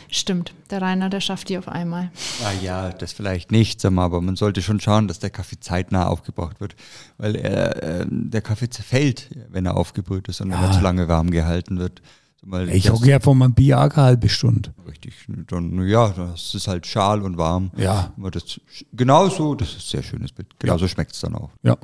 Stimmt, 0.09 0.53
der 0.69 0.81
Rainer, 0.81 1.09
der 1.09 1.21
schafft 1.21 1.49
die 1.49 1.57
auf 1.57 1.67
einmal. 1.67 2.11
Ah 2.43 2.51
ja, 2.63 2.89
das 2.91 3.13
vielleicht 3.13 3.51
nicht, 3.51 3.81
sag 3.81 3.93
mal, 3.93 4.03
aber 4.05 4.21
man 4.21 4.35
sollte 4.35 4.61
schon 4.61 4.79
schauen, 4.79 5.07
dass 5.07 5.17
der 5.19 5.29
Kaffee 5.31 5.59
zeitnah 5.59 6.07
aufgebraucht 6.07 6.59
wird, 6.59 6.75
weil 7.17 7.35
er, 7.35 7.81
äh, 8.01 8.05
der 8.09 8.41
Kaffee 8.41 8.69
zerfällt, 8.69 9.29
wenn 9.49 9.65
er 9.65 9.75
aufgebrüht 9.75 10.27
ist 10.27 10.41
und 10.41 10.51
wenn 10.51 10.59
Ja. 10.59 10.67
er 10.67 10.71
zu 10.71 10.81
lange 10.81 11.07
warm 11.07 11.31
gehalten 11.31 11.79
wird. 11.79 12.01
Mal, 12.45 12.69
Ich 12.69 12.89
hocke 12.91 13.09
ja 13.09 13.19
von 13.19 13.37
meinem 13.37 13.53
Bier 13.53 13.79
eine 13.79 13.95
halbe 13.95 14.27
Stunde. 14.29 14.73
Richtig, 14.87 15.13
dann, 15.47 15.87
ja, 15.87 16.09
das 16.09 16.53
ist 16.55 16.67
halt 16.67 16.85
schal 16.85 17.21
und 17.21 17.37
warm. 17.37 17.71
Ja, 17.77 18.11
Aber 18.17 18.31
das, 18.31 18.59
genauso, 18.91 19.55
das 19.55 19.69
ist 19.69 19.75
ein 19.75 19.89
sehr 19.91 20.03
schönes 20.03 20.31
Bild. 20.33 20.47
Genauso 20.59 20.87
schmeckt 20.87 21.13
es 21.13 21.21
dann 21.21 21.35
auch. 21.35 21.51
ja. 21.63 21.77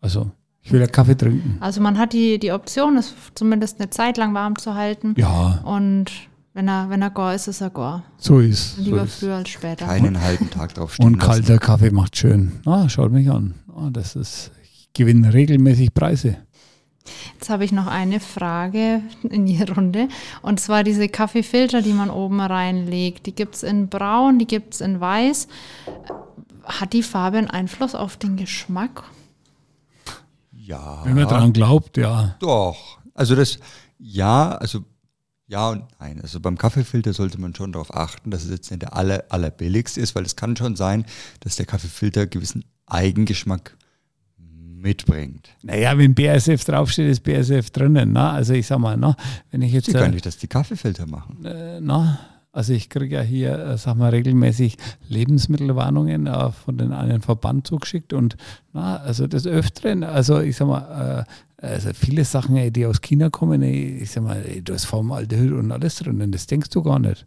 Also, 0.00 0.30
ich 0.62 0.72
will 0.72 0.80
ja 0.80 0.86
Kaffee 0.86 1.16
trinken. 1.16 1.56
Also 1.60 1.80
man 1.80 1.96
hat 1.98 2.12
die, 2.12 2.38
die 2.38 2.52
Option, 2.52 2.96
es 2.96 3.14
zumindest 3.34 3.80
eine 3.80 3.90
Zeit 3.90 4.16
lang 4.16 4.34
warm 4.34 4.58
zu 4.58 4.74
halten. 4.74 5.14
Ja, 5.16 5.60
Und 5.64 6.06
wenn 6.54 6.68
er, 6.68 6.90
wenn 6.90 7.02
er 7.02 7.10
gar 7.10 7.34
ist, 7.34 7.46
ist 7.48 7.60
er 7.60 7.70
gar. 7.70 8.04
so 8.18 8.40
ist. 8.40 8.76
So 8.76 8.82
Lieber 8.82 9.04
ist. 9.04 9.20
früher 9.20 9.36
als 9.36 9.48
später. 9.48 9.86
Keinen 9.86 10.20
halben 10.20 10.50
Tag 10.50 10.74
drauf 10.74 10.94
stehen 10.94 11.06
Und 11.06 11.18
lassen. 11.18 11.30
kalter 11.44 11.58
Kaffee 11.58 11.90
macht 11.90 12.16
schön. 12.16 12.52
Ah, 12.66 12.88
schaut 12.88 13.12
mich 13.12 13.30
an. 13.30 13.54
Ah, 13.74 13.90
das 13.90 14.16
ist, 14.16 14.50
ich 14.62 14.88
gewinne 14.92 15.32
regelmäßig 15.32 15.94
Preise. 15.94 16.36
Jetzt 17.34 17.50
habe 17.50 17.64
ich 17.64 17.72
noch 17.72 17.86
eine 17.86 18.20
Frage 18.20 19.02
in 19.22 19.46
die 19.46 19.62
Runde. 19.62 20.08
Und 20.42 20.60
zwar 20.60 20.84
diese 20.84 21.08
Kaffeefilter, 21.08 21.82
die 21.82 21.92
man 21.92 22.10
oben 22.10 22.40
reinlegt. 22.40 23.26
Die 23.26 23.34
gibt 23.34 23.56
es 23.56 23.62
in 23.62 23.88
braun, 23.88 24.38
die 24.38 24.46
gibt 24.46 24.74
es 24.74 24.80
in 24.80 25.00
weiß. 25.00 25.48
Hat 26.64 26.92
die 26.92 27.02
Farbe 27.02 27.38
einen 27.38 27.50
Einfluss 27.50 27.94
auf 27.94 28.16
den 28.16 28.36
Geschmack? 28.36 29.04
Ja. 30.52 31.00
Wenn 31.04 31.14
man 31.14 31.28
daran 31.28 31.52
glaubt, 31.52 31.96
ja. 31.96 32.36
Doch. 32.38 32.98
Also 33.14 33.34
das, 33.34 33.58
ja, 33.98 34.52
also 34.52 34.80
ja 35.48 35.70
und 35.70 35.84
nein. 35.98 36.20
Also 36.22 36.40
beim 36.40 36.56
Kaffeefilter 36.56 37.12
sollte 37.12 37.40
man 37.40 37.54
schon 37.54 37.72
darauf 37.72 37.94
achten, 37.94 38.30
dass 38.30 38.44
es 38.44 38.50
jetzt 38.50 38.70
nicht 38.70 38.82
der 38.82 38.96
aller, 38.96 39.24
allerbilligste 39.28 40.00
ist, 40.00 40.14
weil 40.14 40.24
es 40.24 40.36
kann 40.36 40.56
schon 40.56 40.76
sein, 40.76 41.04
dass 41.40 41.56
der 41.56 41.66
Kaffeefilter 41.66 42.26
gewissen 42.26 42.64
Eigengeschmack 42.86 43.76
mitbringt. 44.82 45.48
Naja, 45.62 45.96
wenn 45.96 46.14
BASF 46.14 46.64
draufsteht, 46.64 47.10
ist 47.10 47.22
BASF 47.22 47.70
drinnen. 47.70 48.12
Na? 48.12 48.32
Also 48.32 48.54
ich 48.54 48.66
sag 48.66 48.78
mal, 48.78 48.96
na, 48.96 49.16
wenn 49.50 49.62
ich 49.62 49.72
jetzt. 49.72 49.86
Sie 49.86 49.92
äh, 49.92 50.00
gar 50.00 50.08
nicht, 50.08 50.26
dass 50.26 50.36
die 50.36 50.48
Kaffeefilter 50.48 51.06
machen. 51.06 51.44
äh, 51.44 51.80
na, 51.80 52.18
also 52.52 52.74
ich 52.74 52.90
kriege 52.90 53.16
ja 53.16 53.22
hier, 53.22 53.58
äh, 53.58 53.78
sag 53.78 53.96
mal, 53.96 54.10
regelmäßig 54.10 54.76
Lebensmittelwarnungen 55.08 56.26
äh, 56.26 56.50
von 56.50 56.76
den 56.76 56.92
einen 56.92 57.22
Verband 57.22 57.66
zugeschickt 57.66 58.12
und 58.12 58.36
na, 58.74 58.96
also 58.96 59.26
des 59.26 59.46
Öfteren, 59.46 60.04
also 60.04 60.40
ich 60.40 60.56
sag 60.56 60.68
mal, 60.68 61.24
äh, 61.58 61.66
also 61.66 61.90
viele 61.94 62.24
Sachen, 62.24 62.56
ey, 62.56 62.70
die 62.70 62.84
aus 62.84 63.00
China 63.00 63.30
kommen, 63.30 63.62
ey, 63.62 64.00
ich 64.02 64.10
sag 64.10 64.24
mal, 64.24 64.42
ey, 64.44 64.62
da 64.62 64.74
ist 64.74 64.84
Formaldehyd 64.84 65.52
und 65.52 65.72
alles 65.72 65.96
drinnen, 65.96 66.30
das 66.32 66.46
denkst 66.46 66.70
du 66.70 66.82
gar 66.82 66.98
nicht. 66.98 67.26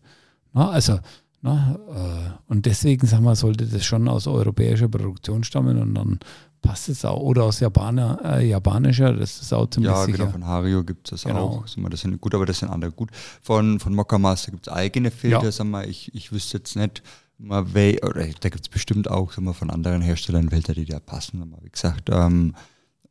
Na, 0.53 0.69
also, 0.69 0.99
na, 1.41 1.79
äh, 1.89 2.51
und 2.51 2.65
deswegen, 2.65 3.07
sag 3.07 3.21
mal, 3.21 3.35
sollte 3.35 3.65
das 3.65 3.83
schon 3.83 4.07
aus 4.07 4.27
europäischer 4.27 4.89
Produktion 4.89 5.43
stammen 5.43 5.79
und 5.79 5.95
dann 5.95 6.19
passt 6.65 6.89
es 6.89 7.05
auch. 7.05 7.19
Oder 7.21 7.43
aus 7.43 7.59
Japaner, 7.59 8.19
äh, 8.23 8.47
japanischer, 8.49 9.13
das 9.13 9.39
ist 9.41 9.53
auch 9.53 9.69
ziemlich 9.69 9.91
Ja, 9.91 10.03
sicher. 10.05 10.17
genau, 10.17 10.31
von 10.31 10.45
Hario 10.45 10.83
gibt 10.83 11.07
es 11.07 11.11
das 11.21 11.23
Genau. 11.23 11.47
auch. 11.47 11.67
Sag 11.67 11.77
mal, 11.77 11.89
das 11.89 12.01
sind 12.01 12.19
gut, 12.19 12.33
aber 12.35 12.45
das 12.45 12.59
sind 12.59 12.69
andere 12.69 12.91
gut. 12.91 13.09
Von, 13.41 13.79
von 13.79 13.93
Mokka 13.93 14.17
Master 14.17 14.51
gibt 14.51 14.67
es 14.67 14.73
eigene 14.73 15.11
Filter, 15.11 15.43
Ja. 15.43 15.51
sag 15.51 15.65
mal, 15.67 15.87
ich, 15.89 16.13
ich 16.15 16.31
wüsste 16.31 16.57
jetzt 16.57 16.75
nicht, 16.75 17.03
mal, 17.37 17.73
wel, 17.73 17.99
oder 18.03 18.25
da 18.39 18.49
gibt 18.49 18.61
es 18.63 18.69
bestimmt 18.69 19.09
auch 19.09 19.31
sag 19.31 19.43
mal, 19.43 19.53
von 19.53 19.69
anderen 19.69 20.01
Herstellern 20.01 20.49
Filter, 20.49 20.73
die 20.73 20.85
da 20.85 20.99
passen. 20.99 21.39
Sag 21.39 21.49
mal, 21.49 21.59
wie 21.63 21.69
gesagt, 21.69 22.09
ähm, 22.11 22.55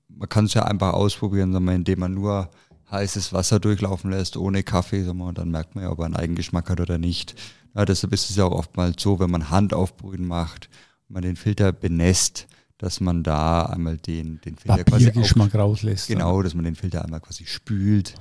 man 0.08 0.28
kann 0.28 0.44
es 0.46 0.54
ja 0.54 0.64
einfach 0.64 0.92
ausprobieren, 0.92 1.52
sag 1.52 1.60
mal, 1.62 1.74
indem 1.74 2.00
man 2.00 2.14
nur 2.14 2.48
heißes 2.90 3.32
Wasser 3.32 3.58
durchlaufen 3.60 4.10
lässt, 4.10 4.36
ohne 4.36 4.62
Kaffee, 4.62 5.02
sag 5.04 5.14
mal, 5.14 5.28
und 5.28 5.38
dann 5.38 5.50
merkt 5.50 5.74
man 5.74 5.84
ja, 5.84 5.90
ob 5.90 5.98
er 6.00 6.04
einen 6.06 6.16
Eigengeschmack 6.16 6.70
hat 6.70 6.80
oder 6.80 6.98
nicht. 6.98 7.34
Ja, 7.74 7.84
deshalb 7.84 8.12
ist 8.12 8.30
es 8.30 8.36
ja 8.36 8.44
auch 8.44 8.52
oftmals 8.52 9.02
so, 9.02 9.18
wenn 9.18 9.30
man 9.30 9.50
Handaufbrühen 9.50 10.26
macht, 10.26 10.68
man 11.08 11.22
den 11.22 11.34
Filter 11.36 11.72
benässt, 11.72 12.46
dass 12.78 13.00
man 13.00 13.22
da 13.22 13.66
einmal 13.66 13.98
den, 13.98 14.40
den 14.40 14.56
Filter 14.56 14.82
quasi 14.82 15.06
auf, 15.06 15.14
Papiergeschmack 15.14 15.54
rauslässt. 15.54 16.08
Genau, 16.08 16.42
dass 16.42 16.54
man 16.54 16.64
den 16.64 16.74
Filter 16.74 17.04
einmal 17.04 17.20
quasi 17.20 17.46
spült. 17.46 18.14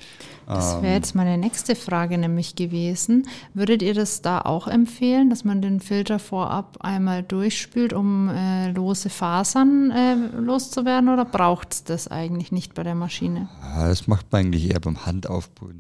Das 0.46 0.76
Ähm, 0.76 0.84
wäre 0.84 0.94
jetzt 0.94 1.16
meine 1.16 1.40
nächste 1.40 1.76
Frage 1.76 2.20
nämlich 2.20 2.56
gewesen. 2.56 3.28
Würdet 3.56 3.82
ihr 3.82 3.96
das 3.96 4.22
da 4.22 4.42
auch 4.42 4.68
empfehlen, 4.68 5.32
dass 5.32 5.44
man 5.44 5.62
den 5.62 5.80
Filter 5.80 6.20
vorab 6.20 6.78
einmal 6.82 7.24
durchspült, 7.24 7.94
um 7.94 8.30
äh, 8.30 8.72
lose 8.72 9.10
Fasern 9.10 9.90
äh, 9.90 10.16
loszuwerden 10.40 11.10
oder 11.10 11.26
braucht 11.26 11.74
es 11.74 11.84
das 11.84 12.08
eigentlich 12.08 12.52
nicht 12.52 12.76
bei 12.76 12.84
der 12.84 12.96
Maschine? 12.96 13.50
Ja, 13.62 13.88
das 13.88 14.08
macht 14.08 14.32
man 14.32 14.42
eigentlich 14.42 14.70
eher 14.70 14.80
beim 14.80 15.04
Handaufbrühen. 15.06 15.80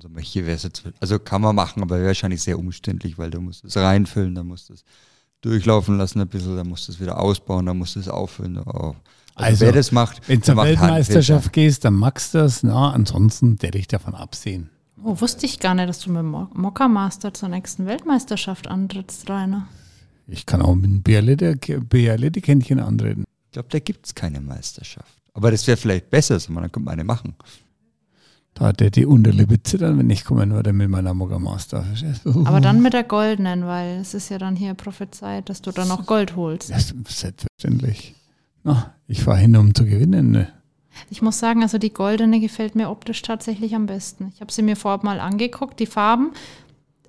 Also 1.00 1.20
kann 1.20 1.42
man 1.42 1.56
machen, 1.56 1.84
aber 1.84 1.98
wäre 1.98 2.08
wahrscheinlich 2.08 2.42
sehr 2.42 2.58
umständlich, 2.58 3.20
weil 3.20 3.30
du 3.30 3.39
musst 3.39 3.63
es 3.65 3.77
reinfüllen, 3.77 4.34
dann 4.34 4.48
musst 4.48 4.70
du 4.70 4.74
es 4.74 4.84
durchlaufen 5.44 5.98
lassen 5.98 6.22
ein 6.22 6.28
bisschen, 6.28 6.56
dann 6.56 6.68
musst 6.68 6.88
du 6.88 6.92
es 6.92 7.00
wieder 7.00 7.20
ausbauen, 7.20 7.66
dann 7.66 7.78
musst 7.78 7.96
du 7.96 8.00
es 8.00 8.10
auffüllen. 8.10 8.58
Oh. 8.58 8.62
Also, 8.66 8.96
Also, 9.36 9.66
wer 9.66 9.72
das 9.72 9.92
macht, 9.92 10.28
Wenn 10.28 10.40
du 10.40 10.46
zur 10.46 10.58
Weltmeisterschaft 10.58 11.54
gehst, 11.54 11.86
dann 11.86 11.96
magst 11.96 12.34
du 12.34 12.40
das. 12.40 12.64
Na, 12.64 12.92
ansonsten 12.92 13.62
werde 13.62 13.78
ich 13.78 13.88
davon 13.88 14.16
absehen. 14.16 14.70
Oh, 15.04 15.20
wusste 15.20 15.46
ich 15.46 15.60
gar 15.60 15.76
nicht, 15.76 15.90
dass 15.90 16.00
du 16.00 16.12
mit 16.12 16.24
Mo 16.24 16.48
Mokka 16.54 16.88
Master 16.88 17.34
zur 17.34 17.50
nächsten 17.50 17.86
Weltmeisterschaft 17.86 18.68
antrittst, 18.68 19.30
Rainer. 19.30 19.68
Ich 20.28 20.46
kann 20.46 20.62
auch 20.62 20.76
mit 20.76 20.86
einem 20.86 21.02
BRL-Kännchen 21.02 22.80
antreten. 22.80 23.26
Ich 23.48 23.52
glaube, 23.52 23.68
da 23.70 23.80
gibt 23.80 24.06
es 24.06 24.16
keine 24.16 24.40
Meisterschaft. 24.40 25.18
Aber 25.34 25.52
das 25.52 25.68
wäre 25.68 25.78
vielleicht 25.78 26.10
besser, 26.10 26.40
so, 26.40 26.54
man, 26.54 26.64
dann 26.64 26.72
könnte 26.72 26.86
man 26.86 26.94
eine 26.94 27.04
machen. 27.04 27.36
Da 28.56 28.68
hat 28.68 28.80
der 28.80 28.92
die 28.92 29.06
Unterlippe 29.06 29.62
zittern, 29.64 29.98
wenn 29.98 30.10
ich 30.10 30.26
kommen 30.26 30.52
würde 30.52 30.74
mit 30.74 30.90
meiner. 30.90 31.16
Verstehst 31.16 32.26
du? 32.26 32.46
Aber 32.46 32.62
dann 32.62 32.82
mit 32.82 32.94
der 32.94 33.04
goldenen, 33.04 33.66
weil 33.66 33.98
es 34.00 34.13
ist 34.13 34.30
ja 34.30 34.38
dann 34.38 34.56
hier 34.56 34.74
prophezeit, 34.76 35.50
dass 35.50 35.62
du 35.62 35.72
dann 35.72 35.88
noch 35.88 36.06
Gold 36.06 36.36
holst. 36.36 36.70
Ist 36.70 36.94
selbstverständlich. 37.08 38.16
Na, 38.63 38.94
ich 39.08 39.24
fahre 39.24 39.39
hin, 39.39 39.56
um 39.58 39.74
zu 39.74 39.86
gewinnen. 39.86 40.32
Ne? 40.32 40.48
Ich 41.10 41.22
muss 41.22 41.39
sagen, 41.39 41.63
also 41.63 41.78
die 41.78 41.94
goldene 41.94 42.39
gefällt 42.39 42.76
mir 42.76 42.89
optisch 42.89 43.22
tatsächlich 43.22 43.76
am 43.76 43.88
besten. 43.88 44.32
Ich 44.34 44.42
habe 44.42 44.52
sie 44.52 44.62
mir 44.62 44.76
vorab 44.76 45.04
mal 45.04 45.20
angeguckt, 45.20 45.80
die 45.80 45.86
Farben, 45.86 46.32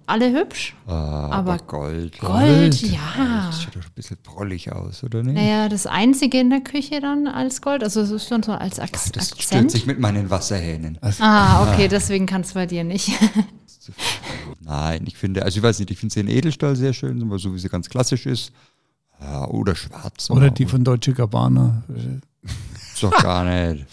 alle 0.06 0.32
hübsch. 0.32 0.74
Ah, 0.86 1.28
aber, 1.30 1.52
Aber 1.54 1.58
Gold. 1.64 2.18
Gold, 2.18 2.72
Das 2.74 2.82
ja. 2.82 3.50
sieht 3.52 3.74
doch 3.76 3.84
ein 3.84 3.92
bisschen 3.94 4.16
prollig 4.22 4.70
aus, 4.72 5.02
oder 5.04 5.22
nicht? 5.22 5.34
Naja, 5.34 5.68
das 5.68 5.86
einzige 5.86 6.38
in 6.40 6.50
der 6.50 6.60
Küche 6.60 7.00
dann 7.00 7.26
als 7.26 7.62
Gold, 7.62 7.82
also 7.82 8.00
es 8.00 8.10
ist 8.10 8.28
schon 8.28 8.42
so 8.42 8.52
als 8.52 8.78
Ak 8.80 8.92
das 8.92 9.08
stört 9.08 9.32
Akzent. 9.32 9.70
sich 9.70 9.86
mit 9.86 9.98
meinen 9.98 10.30
Wasserhähnen. 10.30 10.98
Ah, 11.20 11.62
okay, 11.72 11.88
deswegen 11.88 12.26
kann 12.26 12.42
es 12.42 12.52
bei 12.52 12.66
dir 12.66 12.84
nicht. 12.84 13.10
Nein, 14.60 15.04
ich 15.06 15.16
finde, 15.16 15.42
also 15.44 15.58
ich 15.58 15.62
weiß 15.62 15.78
nicht, 15.78 15.90
ich 15.90 15.98
finde 15.98 16.12
sie 16.14 16.20
in 16.20 16.28
Edelstahl 16.28 16.74
sehr 16.76 16.92
schön, 16.92 17.20
aber 17.22 17.38
so 17.38 17.54
wie 17.54 17.58
sie 17.58 17.68
ganz 17.68 17.88
klassisch 17.88 18.26
ist. 18.26 18.52
Ja, 19.20 19.46
oder 19.48 19.74
schwarz. 19.74 20.30
Oder 20.30 20.50
die 20.50 20.66
von 20.66 20.84
Deutsche 20.84 21.12
Gabbana. 21.12 21.84
Ist 21.94 23.02
doch 23.02 23.22
gar 23.22 23.44
nicht. 23.44 23.86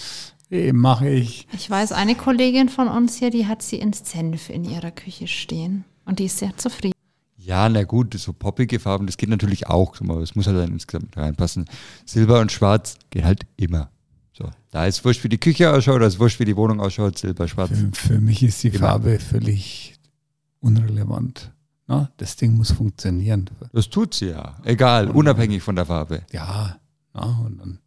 Eh, 0.50 0.74
Mache 0.74 1.10
ich. 1.10 1.48
Ich 1.54 1.70
weiß, 1.70 1.92
eine 1.94 2.16
Kollegin 2.16 2.68
von 2.70 2.88
uns 2.88 3.16
hier, 3.18 3.30
die 3.30 3.48
hat 3.48 3.62
sie 3.62 3.78
in 3.78 3.94
Senf 3.94 4.50
in 4.50 4.66
ihrer 4.66 4.92
Küche 4.92 5.28
stehen. 5.28 5.86
Und 6.06 6.20
die 6.20 6.26
ist 6.26 6.38
sehr 6.38 6.56
zufrieden. 6.58 6.94
Ja, 7.38 7.68
na 7.70 7.84
gut, 7.84 8.14
so 8.14 8.34
poppige 8.34 8.80
Farben, 8.80 9.08
das 9.08 9.18
geht 9.18 9.30
natürlich 9.30 9.68
auch, 9.68 10.00
aber 10.00 10.22
es 10.22 10.36
muss 10.36 10.46
halt 10.46 10.58
dann 10.58 10.72
insgesamt 10.72 11.18
reinpassen. 11.18 11.66
Silber 12.06 12.40
und 12.40 12.52
Schwarz 12.52 12.98
geht 13.10 13.24
halt 13.24 13.48
immer. 13.58 13.90
So, 14.34 14.50
da 14.70 14.86
ist 14.86 15.04
wurscht, 15.04 15.24
wie 15.24 15.30
die 15.30 15.40
Küche 15.40 15.72
ausschaut, 15.74 16.02
da 16.02 16.06
ist 16.06 16.20
wurscht, 16.20 16.40
wie 16.40 16.46
die 16.46 16.56
Wohnung 16.56 16.80
ausschaut, 16.80 17.18
Silber, 17.18 17.48
Schwarz. 17.48 17.72
Für, 17.72 17.90
für 17.94 18.20
mich 18.20 18.44
ist 18.44 18.62
die 18.64 18.68
Immer. 18.70 18.80
Farbe 18.80 19.20
völlig 19.20 19.96
unrelevant. 20.60 21.52
Na, 21.88 22.12
das 22.18 22.36
Ding 22.36 22.56
muss 22.56 22.72
funktionieren. 22.72 23.50
Das 23.74 23.90
tut 23.90 24.14
sie 24.14 24.28
ja. 24.28 24.58
Egal, 24.64 25.10
unabhängig 25.10 25.64
von 25.64 25.76
der 25.76 25.86
Farbe. 25.86 26.22
Ja, 26.32 26.78
na, 27.14 27.42
und 27.46 27.58
dann, 27.60 27.80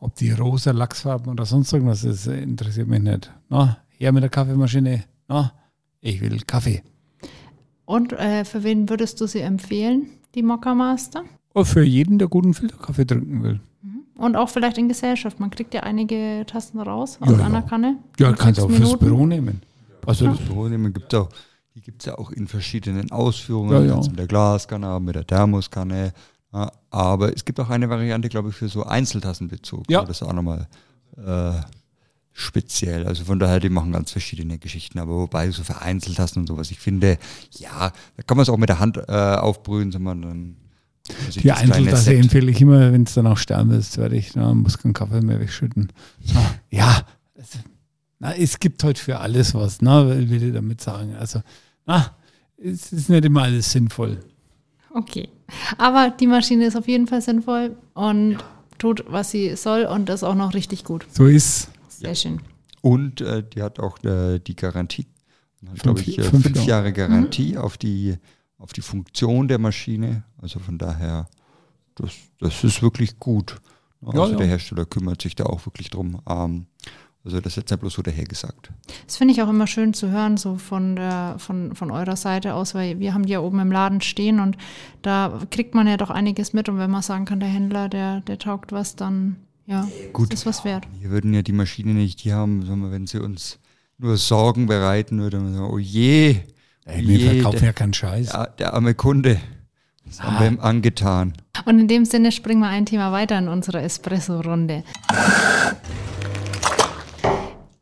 ob 0.00 0.16
die 0.16 0.32
rosa 0.32 0.72
Lachsfarben 0.72 1.30
oder 1.32 1.46
sonst 1.46 1.72
irgendwas 1.72 2.04
ist, 2.04 2.26
interessiert 2.26 2.88
mich 2.88 3.00
nicht. 3.00 3.32
Na, 3.48 3.78
her 3.96 4.12
mit 4.12 4.22
der 4.22 4.30
Kaffeemaschine. 4.30 5.04
Na, 5.28 5.52
ich 6.00 6.20
will 6.20 6.40
Kaffee. 6.42 6.82
Und 7.88 8.12
äh, 8.12 8.44
für 8.44 8.64
wen 8.64 8.90
würdest 8.90 9.18
du 9.18 9.26
sie 9.26 9.40
empfehlen, 9.40 10.08
die 10.34 10.42
Mokka 10.42 10.74
Master? 10.74 11.24
Oh, 11.54 11.64
für 11.64 11.82
jeden, 11.82 12.18
der 12.18 12.28
guten 12.28 12.52
Filterkaffee 12.52 13.06
trinken 13.06 13.42
will. 13.42 13.60
Und 14.18 14.36
auch 14.36 14.50
vielleicht 14.50 14.76
in 14.76 14.88
Gesellschaft. 14.88 15.40
Man 15.40 15.48
kriegt 15.48 15.72
ja 15.72 15.84
einige 15.84 16.44
Tasten 16.46 16.80
raus 16.80 17.16
aus 17.18 17.30
Ja, 17.30 17.38
ja. 17.38 17.46
einer 17.46 17.62
Kanne. 17.62 17.96
Ja, 18.18 18.34
kannst 18.34 18.60
sechs 18.60 18.70
auch 18.70 18.76
fürs. 18.76 18.98
Büro 18.98 19.24
nehmen. 19.24 19.62
Also, 20.04 20.26
das, 20.26 20.38
Büronehmen 20.38 20.92
gibt 20.92 21.14
auch, 21.14 21.30
die 21.74 21.80
gibt 21.80 22.02
es 22.02 22.06
ja 22.06 22.18
auch 22.18 22.30
in 22.30 22.46
verschiedenen 22.46 23.10
Ausführungen. 23.10 23.72
Ja, 23.72 23.80
Ja, 23.80 23.94
ja. 24.02 24.06
Mit 24.06 24.18
der 24.18 24.26
Glaskanne, 24.26 25.00
mit 25.00 25.14
der 25.14 25.26
Thermoskanne. 25.26 26.12
Ja, 26.52 26.70
aber 26.90 27.34
es 27.34 27.42
gibt 27.42 27.58
auch 27.58 27.70
eine 27.70 27.88
Variante, 27.88 28.28
glaube 28.28 28.50
ich, 28.50 28.54
für 28.54 28.68
so 28.68 28.84
Einzeltassenbezug. 28.84 29.90
Ja. 29.90 30.02
Das 30.04 30.20
ist 30.20 30.28
auch 30.28 30.34
nochmal 30.34 30.68
äh, 31.16 31.52
speziell. 32.38 33.06
Also 33.06 33.24
von 33.24 33.38
daher, 33.40 33.58
die 33.58 33.68
machen 33.68 33.92
ganz 33.92 34.12
verschiedene 34.12 34.58
Geschichten. 34.58 35.00
Aber 35.00 35.12
wobei, 35.12 35.50
so 35.50 35.64
für 35.64 35.82
Einzeltassen 35.82 36.42
und 36.42 36.46
sowas, 36.46 36.70
ich 36.70 36.78
finde, 36.78 37.18
ja, 37.58 37.92
da 38.16 38.22
kann 38.22 38.36
man 38.36 38.42
es 38.42 38.48
auch 38.48 38.56
mit 38.56 38.68
der 38.68 38.78
Hand 38.78 38.96
äh, 38.96 39.12
aufbrühen, 39.12 39.90
sondern 39.90 40.22
dann. 40.22 40.56
also 41.26 41.40
die 41.40 41.48
das 41.48 41.58
Einzeltasse 41.58 42.14
empfehle 42.14 42.50
ich 42.52 42.60
immer, 42.60 42.92
wenn 42.92 43.02
es 43.02 43.14
dann 43.14 43.26
auch 43.26 43.38
sterben 43.38 43.70
willst, 43.70 43.98
werde 43.98 44.16
ich, 44.16 44.36
na, 44.36 44.54
muss 44.54 44.78
keinen 44.78 44.94
Kaffee 44.94 45.20
mehr 45.20 45.40
wegschütten. 45.40 45.88
Na, 46.32 46.54
ja, 46.70 47.02
es, 47.34 47.58
na, 48.20 48.34
es 48.34 48.60
gibt 48.60 48.84
halt 48.84 48.98
für 48.98 49.18
alles 49.18 49.54
was, 49.54 49.82
na, 49.82 50.06
will 50.06 50.42
ich 50.42 50.52
damit 50.52 50.80
sagen. 50.80 51.16
Also, 51.18 51.42
na, 51.86 52.16
es 52.56 52.92
ist 52.92 53.08
nicht 53.08 53.24
immer 53.24 53.42
alles 53.42 53.72
sinnvoll. 53.72 54.20
Okay. 54.94 55.28
Aber 55.76 56.10
die 56.10 56.28
Maschine 56.28 56.66
ist 56.66 56.76
auf 56.76 56.86
jeden 56.86 57.08
Fall 57.08 57.20
sinnvoll 57.20 57.76
und 57.94 58.38
tut, 58.78 59.04
was 59.08 59.32
sie 59.32 59.56
soll 59.56 59.86
und 59.86 60.08
ist 60.08 60.22
auch 60.22 60.36
noch 60.36 60.54
richtig 60.54 60.84
gut. 60.84 61.04
So 61.10 61.26
ist 61.26 61.68
Sehr 61.98 62.14
schön. 62.14 62.40
Und 62.80 63.20
äh, 63.20 63.42
die 63.42 63.62
hat 63.62 63.80
auch 63.80 64.02
äh, 64.04 64.38
die 64.38 64.54
Garantie, 64.54 65.06
glaube 65.74 66.00
ich, 66.00 66.18
äh, 66.18 66.22
fünf 66.22 66.44
fünf, 66.44 66.64
Jahre. 66.64 66.92
Garantie 66.92 67.56
auf, 67.56 67.76
die, 67.76 68.16
auf 68.58 68.72
die 68.72 68.82
Funktion 68.82 69.48
der 69.48 69.58
Maschine. 69.58 70.24
Also 70.40 70.60
von 70.60 70.78
daher, 70.78 71.28
das, 71.96 72.12
das 72.38 72.62
ist 72.62 72.82
wirklich 72.82 73.18
gut. 73.18 73.56
Also 74.00 74.24
Ja, 74.24 74.30
ja. 74.30 74.36
der 74.36 74.46
Hersteller 74.46 74.86
kümmert 74.86 75.20
sich 75.22 75.34
da 75.34 75.44
auch 75.44 75.66
wirklich 75.66 75.90
drum. 75.90 76.20
Ähm, 76.28 76.66
also 77.24 77.40
das 77.40 77.52
ist 77.52 77.56
jetzt 77.56 77.70
nicht 77.70 77.80
bloß 77.80 77.94
so 77.94 78.02
dahergesagt. 78.02 78.70
Das 79.06 79.16
finde 79.16 79.34
ich 79.34 79.42
auch 79.42 79.48
immer 79.48 79.66
schön 79.66 79.92
zu 79.92 80.08
hören, 80.08 80.36
so 80.36 80.56
von, 80.56 80.94
der, 80.94 81.34
von, 81.38 81.74
von 81.74 81.90
eurer 81.90 82.16
Seite 82.16 82.54
aus, 82.54 82.74
weil 82.74 83.00
wir 83.00 83.12
haben 83.12 83.26
die 83.26 83.32
ja 83.32 83.40
oben 83.40 83.58
im 83.58 83.72
Laden 83.72 84.00
stehen 84.00 84.38
und 84.38 84.56
da 85.02 85.40
kriegt 85.50 85.74
man 85.74 85.88
ja 85.88 85.96
doch 85.96 86.10
einiges 86.10 86.52
mit 86.52 86.68
und 86.68 86.78
wenn 86.78 86.90
man 86.90 87.02
sagen 87.02 87.24
kann, 87.24 87.40
der 87.40 87.48
Händler, 87.48 87.88
der, 87.88 88.20
der 88.20 88.38
taugt 88.38 88.70
was, 88.70 88.94
dann 88.94 89.36
Ja, 89.70 89.86
Gut. 90.14 90.32
das 90.32 90.40
ist 90.40 90.46
was 90.46 90.64
wert. 90.64 90.86
Wir 90.98 91.10
würden 91.10 91.34
ja 91.34 91.42
die 91.42 91.52
Maschine 91.52 91.92
nicht 91.92 92.20
hier 92.20 92.36
haben, 92.36 92.62
sondern 92.64 92.90
wenn 92.90 93.06
sie 93.06 93.18
uns 93.20 93.58
nur 93.98 94.16
Sorgen 94.16 94.66
bereiten 94.66 95.20
würde, 95.20 95.36
dann 95.36 95.52
sagen, 95.54 95.68
oh 95.70 95.78
je, 95.78 96.36
Ey, 96.86 97.06
wir 97.06 97.18
je, 97.18 97.30
verkaufen 97.34 97.58
der, 97.58 97.66
ja 97.68 97.72
keinen 97.74 97.92
Scheiß. 97.92 98.30
der, 98.30 98.46
der 98.58 98.72
arme 98.74 98.94
Kunde. 98.94 99.38
Das 100.06 100.22
haben 100.22 100.36
Ah. 100.36 100.40
wir 100.40 100.46
ihm 100.48 100.60
angetan. 100.60 101.34
Und 101.66 101.78
in 101.78 101.86
dem 101.86 102.06
Sinne 102.06 102.32
springen 102.32 102.60
wir 102.60 102.68
ein 102.68 102.86
Thema 102.86 103.12
weiter 103.12 103.36
in 103.38 103.48
unserer 103.48 103.82
Espresso-Runde. 103.82 104.84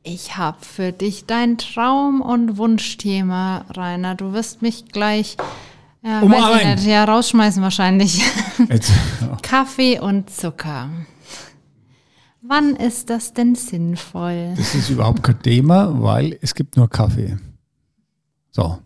Ich 0.03 0.37
habe 0.37 0.59
für 0.65 0.91
dich 0.93 1.27
dein 1.27 1.59
Traum- 1.59 2.21
und 2.21 2.57
Wunschthema, 2.59 3.65
Rainer. 3.71 4.15
Du 4.17 4.33
wirst 4.33 4.63
mich 4.63 4.87
gleich 4.87 5.37
Umarmen. 6.03 6.75
nicht, 6.75 6.87
ja, 6.87 7.05
rausschmeißen 7.05 7.63
wahrscheinlich. 7.63 8.23
Jetzt, 8.71 8.91
ja. 9.21 9.37
Kaffee 9.43 9.99
und 10.01 10.31
Zucker. 10.31 10.89
Wann 12.49 12.77
ist 12.77 13.11
das 13.11 13.33
denn 13.33 13.55
sinnvoll? 13.55 14.55
Das 14.57 14.75
ist 14.75 14.91
überhaupt 14.91 15.23
kein 15.23 15.41
Thema, 15.43 16.01
weil 16.01 16.39
es 16.41 16.55
gibt 16.55 16.77
nur 16.77 16.89
Kaffee. 16.89 17.37
So. 18.51 18.79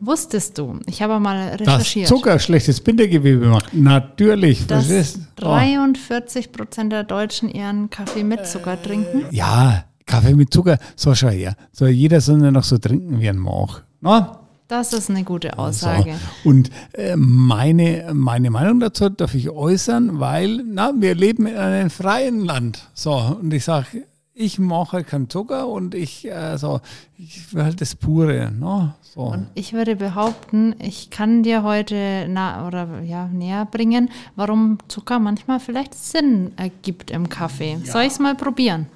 Wusstest 0.00 0.58
du, 0.58 0.78
ich 0.86 1.00
habe 1.00 1.18
mal 1.18 1.56
Dass 1.56 1.60
recherchiert, 1.60 2.08
Zucker 2.08 2.38
schlechtes 2.38 2.80
Bindegewebe 2.80 3.46
macht. 3.46 3.72
Natürlich. 3.72 4.66
dass 4.66 4.86
verstehst 4.86 5.16
du? 5.36 5.46
Oh. 5.46 5.50
43 5.50 6.52
Prozent 6.52 6.92
der 6.92 7.04
Deutschen 7.04 7.48
ihren 7.48 7.88
Kaffee 7.88 8.22
mit 8.22 8.46
Zucker 8.46 8.80
trinken? 8.80 9.24
Ja, 9.30 9.84
Kaffee 10.04 10.34
mit 10.34 10.52
Zucker, 10.52 10.78
so 10.94 11.14
schau 11.14 11.30
her. 11.30 11.56
Soll 11.72 11.88
jeder 11.88 12.20
soll 12.20 12.36
nur 12.38 12.50
noch 12.50 12.64
so 12.64 12.76
trinken, 12.76 13.20
wie 13.20 13.26
er 13.26 13.34
mag. 13.34 13.84
Na? 14.00 14.45
Das 14.68 14.92
ist 14.92 15.10
eine 15.10 15.22
gute 15.22 15.58
Aussage. 15.58 16.14
So. 16.42 16.50
Und 16.50 16.70
äh, 16.92 17.14
meine, 17.16 18.10
meine 18.14 18.50
Meinung 18.50 18.80
dazu 18.80 19.08
darf 19.08 19.34
ich 19.34 19.50
äußern, 19.50 20.18
weil 20.18 20.64
na, 20.66 20.92
wir 20.96 21.14
leben 21.14 21.46
in 21.46 21.56
einem 21.56 21.90
freien 21.90 22.44
Land. 22.44 22.88
So, 22.92 23.14
und 23.40 23.54
ich 23.54 23.64
sage, 23.64 24.04
ich 24.34 24.58
mache 24.58 25.02
keinen 25.02 25.30
Zucker 25.30 25.66
und 25.68 25.94
ich, 25.94 26.26
äh, 26.26 26.58
so, 26.58 26.80
ich 27.16 27.54
will 27.54 27.64
halt 27.64 27.80
das 27.80 27.94
Pure. 27.94 28.50
Ne? 28.50 28.94
So. 29.00 29.20
Und 29.20 29.46
ich 29.54 29.72
würde 29.72 29.96
behaupten, 29.96 30.74
ich 30.78 31.10
kann 31.10 31.42
dir 31.42 31.62
heute 31.62 32.26
na, 32.28 32.66
oder 32.66 33.00
ja, 33.02 33.28
näher 33.28 33.64
bringen, 33.64 34.10
warum 34.34 34.78
Zucker 34.88 35.20
manchmal 35.20 35.58
vielleicht 35.58 35.94
Sinn 35.94 36.52
ergibt 36.56 37.10
im 37.10 37.28
Kaffee. 37.28 37.78
Soll 37.84 38.02
ich 38.02 38.12
es 38.12 38.18
mal 38.18 38.34
probieren? 38.34 38.86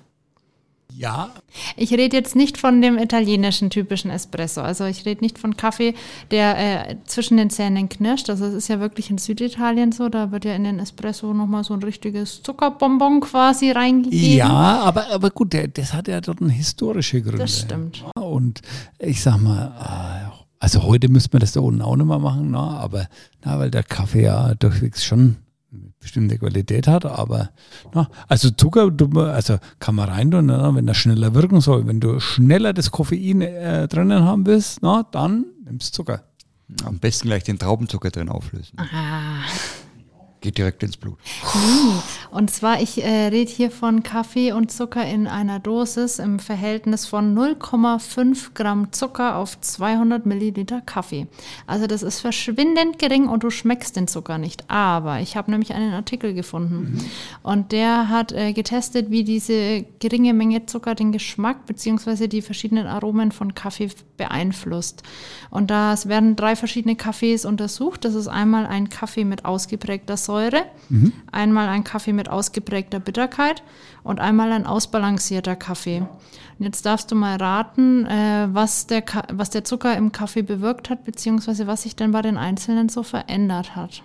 Ja, 1.01 1.31
Ich 1.77 1.93
rede 1.93 2.15
jetzt 2.15 2.37
nicht 2.37 2.59
von 2.59 2.83
dem 2.83 2.99
italienischen 2.99 3.71
typischen 3.71 4.11
Espresso. 4.11 4.61
Also 4.61 4.85
ich 4.85 5.07
rede 5.07 5.23
nicht 5.23 5.39
von 5.39 5.57
Kaffee, 5.57 5.95
der 6.31 6.91
äh, 6.91 6.97
zwischen 7.07 7.39
den 7.39 7.49
Zähnen 7.49 7.89
knirscht. 7.89 8.29
Also 8.29 8.45
es 8.45 8.53
ist 8.53 8.69
ja 8.69 8.81
wirklich 8.81 9.09
in 9.09 9.17
Süditalien 9.17 9.93
so. 9.93 10.11
Da 10.11 10.31
wird 10.31 10.45
ja 10.45 10.55
in 10.55 10.65
den 10.65 10.79
Espresso 10.79 11.33
nochmal 11.33 11.65
so 11.65 11.73
ein 11.73 11.83
richtiges 11.83 12.43
Zuckerbonbon 12.43 13.21
quasi 13.21 13.71
reingegeben. 13.71 14.37
ja 14.37 14.81
aber, 14.83 15.11
aber 15.11 15.31
gut, 15.31 15.55
der, 15.55 15.69
das 15.69 15.95
hat 15.95 16.07
ja 16.07 16.21
dort 16.21 16.43
eine 16.43 16.53
historische 16.53 17.23
Gründe. 17.23 17.39
Das 17.39 17.61
stimmt. 17.61 18.05
Und 18.15 18.61
ich 18.99 19.23
sag 19.23 19.39
mal, 19.39 19.73
äh, 19.81 20.41
also 20.59 20.83
heute 20.83 21.09
müsste 21.09 21.31
man 21.33 21.41
das 21.41 21.53
da 21.53 21.61
unten 21.61 21.81
auch 21.81 21.97
nicht 21.97 22.07
mehr 22.07 22.19
machen, 22.19 22.51
ne? 22.51 22.59
aber 22.59 23.07
na, 23.43 23.59
weil 23.59 23.71
der 23.71 23.85
Kaffee 23.85 24.25
ja 24.25 24.55
durchwegs 24.55 25.03
schon 25.03 25.37
bestimmte 26.01 26.39
Qualität 26.39 26.87
hat, 26.87 27.05
aber 27.05 27.51
na, 27.95 28.09
also 28.27 28.51
Zucker, 28.51 28.91
du, 28.91 29.21
also 29.21 29.59
kann 29.79 29.95
man 29.95 30.09
rein 30.09 30.31
tun, 30.31 30.47
ne? 30.47 30.71
wenn 30.75 30.89
er 30.89 30.95
schneller 30.95 31.35
wirken 31.35 31.61
soll. 31.61 31.87
Wenn 31.87 32.01
du 32.01 32.19
schneller 32.21 32.73
das 32.73 32.91
Koffein 32.91 33.43
äh, 33.43 33.87
drinnen 33.87 34.25
haben 34.25 34.47
willst, 34.47 34.83
na, 34.83 35.07
dann 35.11 35.45
nimmst 35.65 35.95
Zucker. 35.95 36.25
Am 36.85 36.99
besten 36.99 37.29
gleich 37.29 37.45
den 37.45 37.59
Traubenzucker 37.59 38.11
drin 38.11 38.29
auflösen. 38.29 38.79
Ah. 38.79 39.43
Geht 40.41 40.57
direkt 40.57 40.83
ins 40.83 40.97
Blut. 40.97 41.19
Und 42.31 42.51
zwar, 42.51 42.81
ich 42.81 43.03
äh, 43.05 43.27
rede 43.27 43.51
hier 43.51 43.71
von 43.71 44.03
Kaffee 44.03 44.53
und 44.53 44.73
Zucker 44.73 45.05
in 45.05 45.27
einer 45.27 45.59
Dosis 45.59 46.19
im 46.19 46.39
Verhältnis 46.39 47.05
von 47.05 47.37
0,5 47.37 48.55
Gramm 48.55 48.93
Zucker 48.93 49.37
auf 49.37 49.61
200 49.61 50.25
Milliliter 50.25 50.81
Kaffee. 50.81 51.27
Also 51.67 51.87
das 51.87 52.03
ist 52.03 52.21
verschwindend 52.21 52.99
gering 52.99 53.29
und 53.29 53.43
du 53.43 53.51
schmeckst 53.51 53.97
den 53.97 54.09
Zucker 54.09 54.39
nicht. 54.39 54.71
Aber 54.71 55.21
ich 55.21 55.37
habe 55.37 55.51
nämlich 55.51 55.75
einen 55.75 55.93
Artikel 55.93 56.33
gefunden 56.33 57.05
und 57.43 57.73
der 57.73 58.09
hat 58.09 58.33
äh, 58.33 58.55
getestet, 58.55 59.11
wie 59.11 59.25
diese 59.25 59.85
geringe 59.99 60.33
Menge 60.33 60.65
Zucker 60.65 60.95
den 60.95 61.13
Geschmack 61.13 61.67
bzw. 61.67 62.29
die 62.29 62.41
verschiedenen 62.41 62.87
Aromen 62.87 63.33
von 63.33 63.55
Kaffee 63.55 63.91
beeinflusst. 64.17 65.03
Und 65.51 65.71
da 65.71 65.95
werden 66.05 66.37
drei 66.37 66.57
verschiedene 66.57 66.97
Kaffees 66.97 67.45
untersucht. 67.45 68.05
Das 68.05 68.15
ist 68.15 68.29
einmal 68.29 68.67
ein 68.67 68.89
Kaffee 68.89 69.25
mit 69.25 69.45
ausgeprägter 69.45 70.17
Säure, 70.17 70.30
einmal 71.33 71.69
ein 71.69 71.85
Kaffee 71.85 72.13
mit 72.13 72.29
ausgeprägter 72.29 73.01
Bitterkeit 73.01 73.63
und 74.03 74.21
einmal 74.21 74.53
ein 74.53 74.67
ausbalancierter 74.67 75.57
Kaffee. 75.57 76.01
Und 76.59 76.65
jetzt 76.65 76.85
darfst 76.85 77.11
du 77.11 77.15
mal 77.15 77.37
raten, 77.37 78.07
äh, 78.07 78.49
was, 78.53 78.87
der 78.87 79.03
Ka 79.03 79.25
was 79.33 79.51
der 79.51 79.65
Zucker 79.65 79.97
im 79.97 80.13
Kaffee 80.13 80.43
bewirkt 80.43 80.91
hat, 80.91 81.05
beziehungsweise 81.05 81.67
was 81.67 81.83
sich 81.83 81.97
denn 81.97 82.13
bei 82.13 82.23
den 82.23 82.37
Einzelnen 82.37 82.89
so 82.89 83.03
verändert 83.03 83.77
hat. 83.77 84.03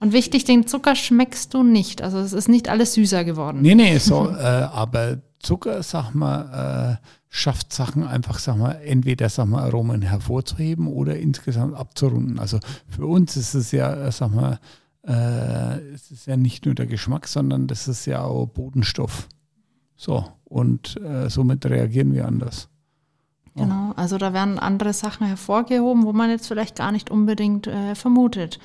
Und 0.00 0.12
wichtig, 0.12 0.44
den 0.44 0.66
Zucker 0.66 0.94
schmeckst 0.94 1.54
du 1.54 1.62
nicht. 1.62 2.02
Also 2.02 2.18
es 2.18 2.32
ist 2.32 2.48
nicht 2.48 2.68
alles 2.68 2.94
süßer 2.94 3.24
geworden. 3.24 3.62
Nee, 3.62 3.74
nee, 3.74 3.98
so, 3.98 4.28
äh, 4.28 4.42
aber 4.72 5.18
Zucker, 5.40 5.82
sag 5.82 6.14
mal, 6.14 6.98
äh, 7.00 7.06
schafft 7.30 7.72
Sachen 7.72 8.06
einfach, 8.06 8.38
sag 8.38 8.56
mal, 8.56 8.72
entweder, 8.72 9.28
sag 9.28 9.46
mal, 9.46 9.62
Aromen 9.64 10.02
hervorzuheben 10.02 10.86
oder 10.86 11.16
insgesamt 11.16 11.74
abzurunden. 11.74 12.38
Also 12.38 12.58
für 12.88 13.06
uns 13.06 13.36
ist 13.36 13.54
es 13.54 13.70
ja, 13.72 13.94
äh, 13.94 14.12
sag 14.12 14.34
mal, 14.34 14.58
äh, 15.06 15.78
es 15.92 16.10
ist 16.10 16.26
ja 16.26 16.36
nicht 16.36 16.64
nur 16.64 16.74
der 16.74 16.86
Geschmack, 16.86 17.28
sondern 17.28 17.66
das 17.66 17.88
ist 17.88 18.06
ja 18.06 18.22
auch 18.22 18.46
Bodenstoff. 18.46 19.28
So, 19.96 20.24
und 20.44 20.96
äh, 21.02 21.28
somit 21.28 21.66
reagieren 21.66 22.14
wir 22.14 22.26
anders. 22.26 22.68
Genau, 23.56 23.92
also 23.96 24.18
da 24.18 24.32
werden 24.32 24.58
andere 24.58 24.92
Sachen 24.92 25.26
hervorgehoben, 25.26 26.04
wo 26.04 26.12
man 26.12 26.30
jetzt 26.30 26.46
vielleicht 26.46 26.76
gar 26.76 26.92
nicht 26.92 27.10
unbedingt 27.10 27.66
äh, 27.66 27.94
vermutet. 27.96 28.60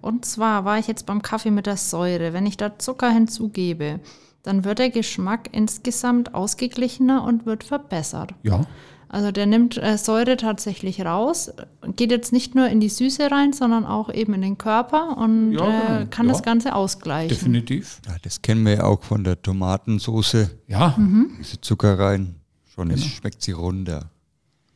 Und 0.00 0.24
zwar 0.24 0.64
war 0.64 0.78
ich 0.78 0.86
jetzt 0.86 1.04
beim 1.04 1.20
Kaffee 1.20 1.50
mit 1.50 1.66
der 1.66 1.76
Säure. 1.76 2.32
Wenn 2.32 2.46
ich 2.46 2.56
da 2.56 2.78
Zucker 2.78 3.10
hinzugebe, 3.10 4.00
dann 4.42 4.64
wird 4.64 4.78
der 4.78 4.90
Geschmack 4.90 5.48
insgesamt 5.52 6.34
ausgeglichener 6.34 7.24
und 7.24 7.46
wird 7.46 7.64
verbessert. 7.64 8.34
Ja. 8.42 8.64
Also 9.12 9.32
der 9.32 9.46
nimmt 9.46 9.76
äh, 9.76 9.98
Säure 9.98 10.36
tatsächlich 10.36 11.04
raus, 11.04 11.50
geht 11.96 12.12
jetzt 12.12 12.32
nicht 12.32 12.54
nur 12.54 12.68
in 12.68 12.78
die 12.78 12.88
Süße 12.88 13.28
rein, 13.30 13.52
sondern 13.52 13.84
auch 13.84 14.08
eben 14.12 14.34
in 14.34 14.42
den 14.42 14.56
Körper 14.56 15.16
und 15.18 15.50
Ja, 15.52 15.58
äh, 15.66 15.98
genau. 15.98 16.06
kann 16.10 16.26
Ja. 16.26 16.32
das 16.32 16.42
Ganze 16.44 16.74
ausgleichen. 16.76 17.28
Definitiv. 17.30 18.00
Ja, 18.06 18.14
das 18.22 18.40
kennen 18.40 18.64
wir 18.64 18.74
ja 18.74 18.84
auch 18.84 19.02
von 19.02 19.24
der 19.24 19.42
Tomatensoße. 19.42 20.50
Ja, 20.68 20.94
Diese 21.40 21.60
Zucker 21.60 21.98
rein. 21.98 22.36
Schon 22.72 22.90
ist, 22.90 23.04
schmeckt 23.04 23.42
sie 23.42 23.50
runter. 23.52 24.10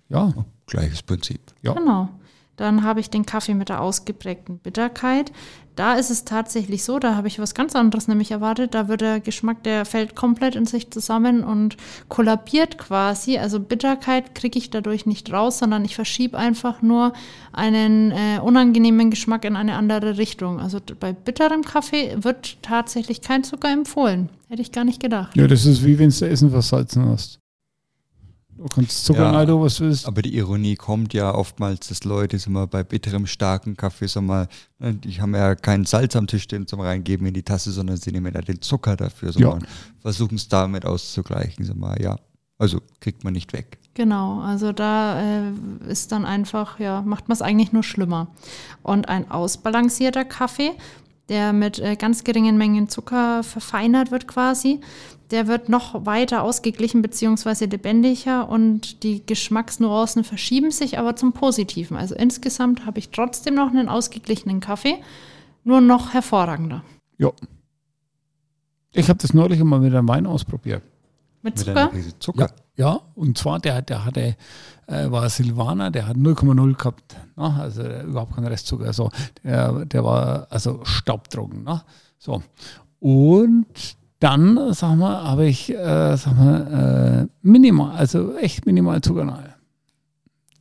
ja, 0.09 0.33
Gleiches 0.67 1.03
Prinzip. 1.03 1.41
ja. 1.63 1.73
Genau. 1.75 2.09
Dann 2.57 2.85
habe 2.85 3.01
ich 3.01 3.11
den 3.11 3.27
Kaffee 3.27 3.55
mit 3.55 3.69
der 3.69 3.81
ausgeprägten 3.81 4.59
Bitterkeit. 4.59 5.33
Da 5.77 5.95
ist 5.95 6.11
es 6.11 6.25
tatsächlich 6.25 6.85
so, 6.85 7.01
da 7.01 7.17
habe 7.17 7.27
ich 7.27 7.41
was 7.41 7.55
ganz 7.55 7.75
anderes 7.75 8.07
nämlich 8.07 8.31
erwartet. 8.31 8.75
Da 8.75 8.87
wird 8.87 9.01
der 9.01 9.19
Geschmack, 9.19 9.65
der 9.65 9.85
fällt 9.85 10.15
komplett 10.15 10.55
in 10.55 10.67
sich 10.67 10.93
zusammen 10.93 11.43
und 11.43 11.77
kollabiert 12.09 12.79
quasi. 12.79 13.39
Also 13.39 13.59
Bitterkeit 13.59 14.37
kriege 14.37 14.57
ich 14.57 14.71
dadurch 14.71 15.05
nicht 15.05 15.33
raus, 15.33 15.59
sondern 15.59 15.85
ich 15.85 15.97
verschiebe 15.97 16.39
einfach 16.39 16.81
nur 16.81 17.13
einen 17.53 18.13
äh, 18.13 18.39
unangenehmen 18.41 19.11
Geschmack 19.11 19.45
in 19.45 19.57
eine 19.57 19.75
andere 19.75 20.17
Richtung. 20.17 20.61
Also 20.61 20.79
bei 21.01 21.13
bitterem 21.13 21.63
Kaffee 21.63 22.19
wird 22.23 22.63
tatsächlich 22.63 23.21
kein 23.21 23.43
Zucker 23.43 23.73
empfohlen. 23.73 24.29
Hätte 24.49 24.63
ich 24.63 24.71
gar 24.71 24.85
nicht 24.85 25.01
gedacht. 25.01 25.37
Ja, 25.37 25.49
das 25.49 25.67
ist 25.67 25.85
wie 25.85 25.99
wenn 25.99 26.11
du 26.11 26.29
Essen 26.29 26.51
versalzen 26.51 27.07
hast. 27.07 27.41
Du 28.57 28.65
kannst 28.67 29.05
Zucker 29.05 29.23
Ja. 29.25 29.31
rein, 29.33 29.49
was 29.49 29.77
du 29.77 29.85
willst. 29.85 30.07
Aber 30.07 30.23
die 30.23 30.37
Ironie 30.37 30.77
kommt 30.77 31.13
ja 31.13 31.35
oftmals, 31.35 31.89
dass 31.89 32.05
Leute 32.05 32.39
sag 32.39 32.51
mal, 32.51 32.67
bei 32.67 32.85
bitterem, 32.85 33.27
starken 33.27 33.77
Kaffee, 33.77 34.07
sag 34.07 34.23
mal, 34.23 34.49
ne, 34.79 34.95
die 34.95 35.21
haben 35.21 35.35
ja 35.35 35.55
keinen 35.55 35.85
Salz 35.85 36.15
am 36.17 36.27
Tisch 36.27 36.45
stehen 36.45 36.67
zum 36.67 36.81
Reingeben 36.81 37.27
in 37.27 37.35
die 37.35 37.43
Tasse, 37.43 37.73
sondern 37.73 37.97
sie 37.97 38.13
nehmen 38.13 38.33
ja 38.35 38.41
den 38.41 38.61
Zucker 38.63 38.97
dafür 38.97 39.33
sag 39.33 39.43
Ja. 39.43 39.59
versuchen 40.01 40.37
es 40.37 40.49
damit 40.49 40.85
auszugleichen. 40.87 41.65
Sag 41.65 41.77
mal, 41.77 42.01
ja, 42.01 42.17
also 42.59 42.81
kriegt 43.01 43.25
man 43.25 43.33
nicht 43.33 43.53
weg. 43.53 43.79
Genau, 43.95 44.41
also 44.41 44.73
da 44.73 45.21
äh, 45.21 45.53
ist 45.89 46.13
dann 46.13 46.25
einfach, 46.25 46.79
ja, 46.81 47.03
macht 47.03 47.29
man 47.29 47.35
es 47.35 47.43
eigentlich 47.43 47.73
nur 47.73 47.83
schlimmer. 47.83 48.29
Und 48.83 49.09
ein 49.09 49.31
ausbalancierter 49.31 50.25
Kaffee, 50.25 50.73
der 51.29 51.53
mit 51.53 51.79
äh, 51.79 51.97
ganz 51.97 52.23
geringen 52.25 52.59
Mengen 52.59 52.89
Zucker 52.89 53.43
verfeinert 53.43 54.11
wird 54.11 54.27
quasi, 54.29 54.81
der 55.31 55.47
wird 55.47 55.69
noch 55.69 56.07
weiter 56.07 56.43
ausgeglichen 56.43 57.03
bzw. 57.03 57.67
lebendiger 57.67 58.49
und 58.49 59.03
die 59.03 59.25
Geschmacksnuancen 59.25 60.25
verschieben 60.25 60.71
sich 60.71 60.99
aber 60.99 61.17
zum 61.17 61.33
Positiven. 61.33 61.97
Also 61.97 62.15
insgesamt 62.15 62.87
habe 62.87 62.99
ich 62.99 63.11
trotzdem 63.11 63.55
noch 63.55 63.69
einen 63.69 63.89
ausgeglichenen 63.89 64.61
Kaffee, 64.61 64.97
nur 65.65 65.81
noch 65.81 66.13
hervorragender. 66.13 66.83
Ja. 67.19 67.31
Ich 68.93 69.09
habe 69.09 69.19
das 69.19 69.35
neulich 69.35 69.63
mal 69.63 69.81
mit 69.81 69.95
einem 69.95 70.09
Wein 70.09 70.27
ausprobiert. 70.27 70.83
Mit 71.43 71.57
Mit 71.57 71.59
Zucker? 71.59 71.89
Prise 71.89 72.19
Zucker. 72.19 72.51
Ja, 72.77 73.01
und 73.15 73.39
zwar, 73.39 73.61
der, 73.61 73.83
der 73.83 74.05
hatte, 74.05 74.37
äh, 74.87 75.11
war 75.11 75.29
Silvaner, 75.29 75.91
der 75.91 76.09
hat 76.09 76.17
0,0 76.17 76.77
gehabt. 76.77 77.17
Ne? 77.37 77.55
Also 77.61 77.83
überhaupt 77.83 78.35
kein 78.35 78.47
Restzucker. 78.47 78.87
Also 78.87 79.11
der, 79.45 79.85
der 79.85 80.05
war 80.05 80.47
also 80.51 80.81
staubtrocken. 80.85 81.65
Ne? 81.65 81.83
So. 82.19 82.43
Und 82.99 83.97
dann, 84.21 84.73
sag 84.73 84.97
mal, 84.97 85.23
habe 85.25 85.47
ich, 85.47 85.71
äh, 85.71 86.17
sag 86.17 86.37
mal, 86.39 87.27
äh, 87.29 87.33
minimal, 87.43 87.95
also 87.97 88.37
echt 88.37 88.65
minimal 88.67 89.01
Zuckernahe. 89.01 89.55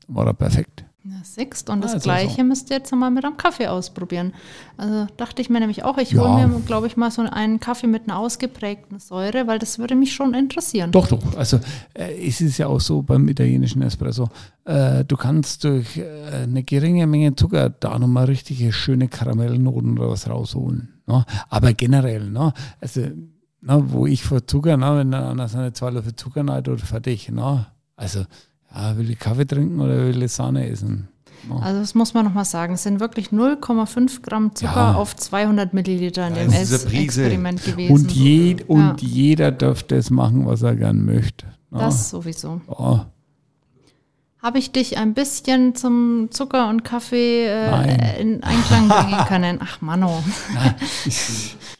War 0.07 0.25
da 0.25 0.33
perfekt. 0.33 0.83
Ja, 1.05 1.11
sixt. 1.23 1.69
Und 1.69 1.83
das 1.83 1.93
Also 1.95 2.03
Gleiche 2.05 2.37
so. 2.37 2.43
müsst 2.45 2.69
ihr 2.69 2.77
jetzt 2.77 2.93
mal 2.95 3.11
mit 3.11 3.25
einem 3.25 3.35
Kaffee 3.35 3.67
ausprobieren. 3.67 4.33
Also 4.77 5.05
dachte 5.17 5.41
ich 5.41 5.49
mir 5.49 5.59
nämlich 5.59 5.83
auch, 5.83 5.97
ich 5.97 6.11
Ja. 6.11 6.21
hole 6.21 6.47
mir, 6.47 6.59
glaube 6.61 6.87
ich, 6.87 6.95
mal 6.95 7.11
so 7.11 7.21
einen 7.23 7.59
Kaffee 7.59 7.87
mit 7.87 8.03
einer 8.03 8.17
ausgeprägten 8.17 8.99
Säure, 8.99 9.45
weil 9.47 9.59
das 9.59 9.79
würde 9.79 9.95
mich 9.95 10.13
schon 10.13 10.33
interessieren. 10.33 10.91
Doch, 10.91 11.07
doch. 11.07 11.35
Also 11.35 11.59
äh, 11.93 12.25
es 12.25 12.39
ist 12.39 12.57
ja 12.57 12.67
auch 12.67 12.79
so 12.79 13.01
beim 13.01 13.27
italienischen 13.27 13.81
Espresso. 13.81 14.29
Äh, 14.63 15.03
du 15.03 15.17
kannst 15.17 15.65
durch 15.65 15.97
äh, 15.97 16.43
eine 16.43 16.63
geringe 16.63 17.05
Menge 17.05 17.35
Zucker 17.35 17.69
da 17.69 17.99
nochmal 17.99 18.25
richtige 18.25 18.71
schöne 18.71 19.09
Karamellnoten 19.09 19.97
oder 19.99 20.09
was 20.09 20.29
rausholen. 20.29 20.93
Ne? 21.05 21.25
Aber 21.49 21.73
generell, 21.73 22.29
ne? 22.29 22.53
also 22.79 23.01
ne, 23.65 23.83
wo 23.87 24.05
ich 24.07 24.23
vor 24.23 24.45
Zucker, 24.45 24.77
ne, 24.77 24.97
wenn 24.97 25.13
einer 25.13 25.47
seine 25.47 25.73
zwei 25.73 25.89
Löffel 25.91 26.15
Zucker 26.15 26.43
neigt 26.43 26.67
oder 26.67 26.77
fertig. 26.85 27.29
Ne? 27.29 27.65
Also 27.95 28.25
ja, 28.75 28.97
will 28.97 29.09
ich 29.09 29.19
Kaffee 29.19 29.45
trinken 29.45 29.79
oder 29.79 29.97
will 30.07 30.21
ich 30.23 30.31
Sahne 30.31 30.67
essen? 30.67 31.07
Ne? 31.47 31.61
Also 31.61 31.79
das 31.81 31.93
muss 31.95 32.13
man 32.13 32.25
nochmal 32.25 32.45
sagen, 32.45 32.73
es 32.75 32.83
sind 32.83 32.99
wirklich 32.99 33.29
0,5 33.29 34.21
Gramm 34.21 34.55
Zucker 34.55 34.73
Ja. 34.75 34.95
auf 34.95 35.15
200 35.15 35.73
Milliliter 35.73 36.27
in 36.27 36.35
Ja, 36.35 36.43
dem. 36.43 36.51
Experiment 36.53 37.63
gewesen. 37.63 37.91
Und, 37.93 38.11
je, 38.11 38.63
und 38.67 39.01
Ja. 39.01 39.07
jeder 39.07 39.51
dürfte 39.51 39.95
es 39.95 40.09
machen, 40.09 40.45
was 40.45 40.61
er 40.61 40.75
gern 40.75 41.03
möchte. 41.05 41.45
Ne? 41.69 41.79
Das 41.79 42.09
sowieso. 42.09 42.61
ja. 42.67 43.07
Habe 44.41 44.59
ich 44.59 44.71
dich 44.73 44.97
ein 44.97 45.13
bisschen 45.13 45.73
zum 45.73 46.27
Zucker 46.31 46.67
und 46.67 46.83
Kaffee 46.83 47.45
äh, 47.45 47.71
Nein. 47.71 47.99
in 48.19 48.43
Einklang 48.43 48.89
bringen 48.89 49.25
können? 49.25 49.59
Ach 49.61 49.79
Mano. 49.79 50.21
Ich, 51.05 51.55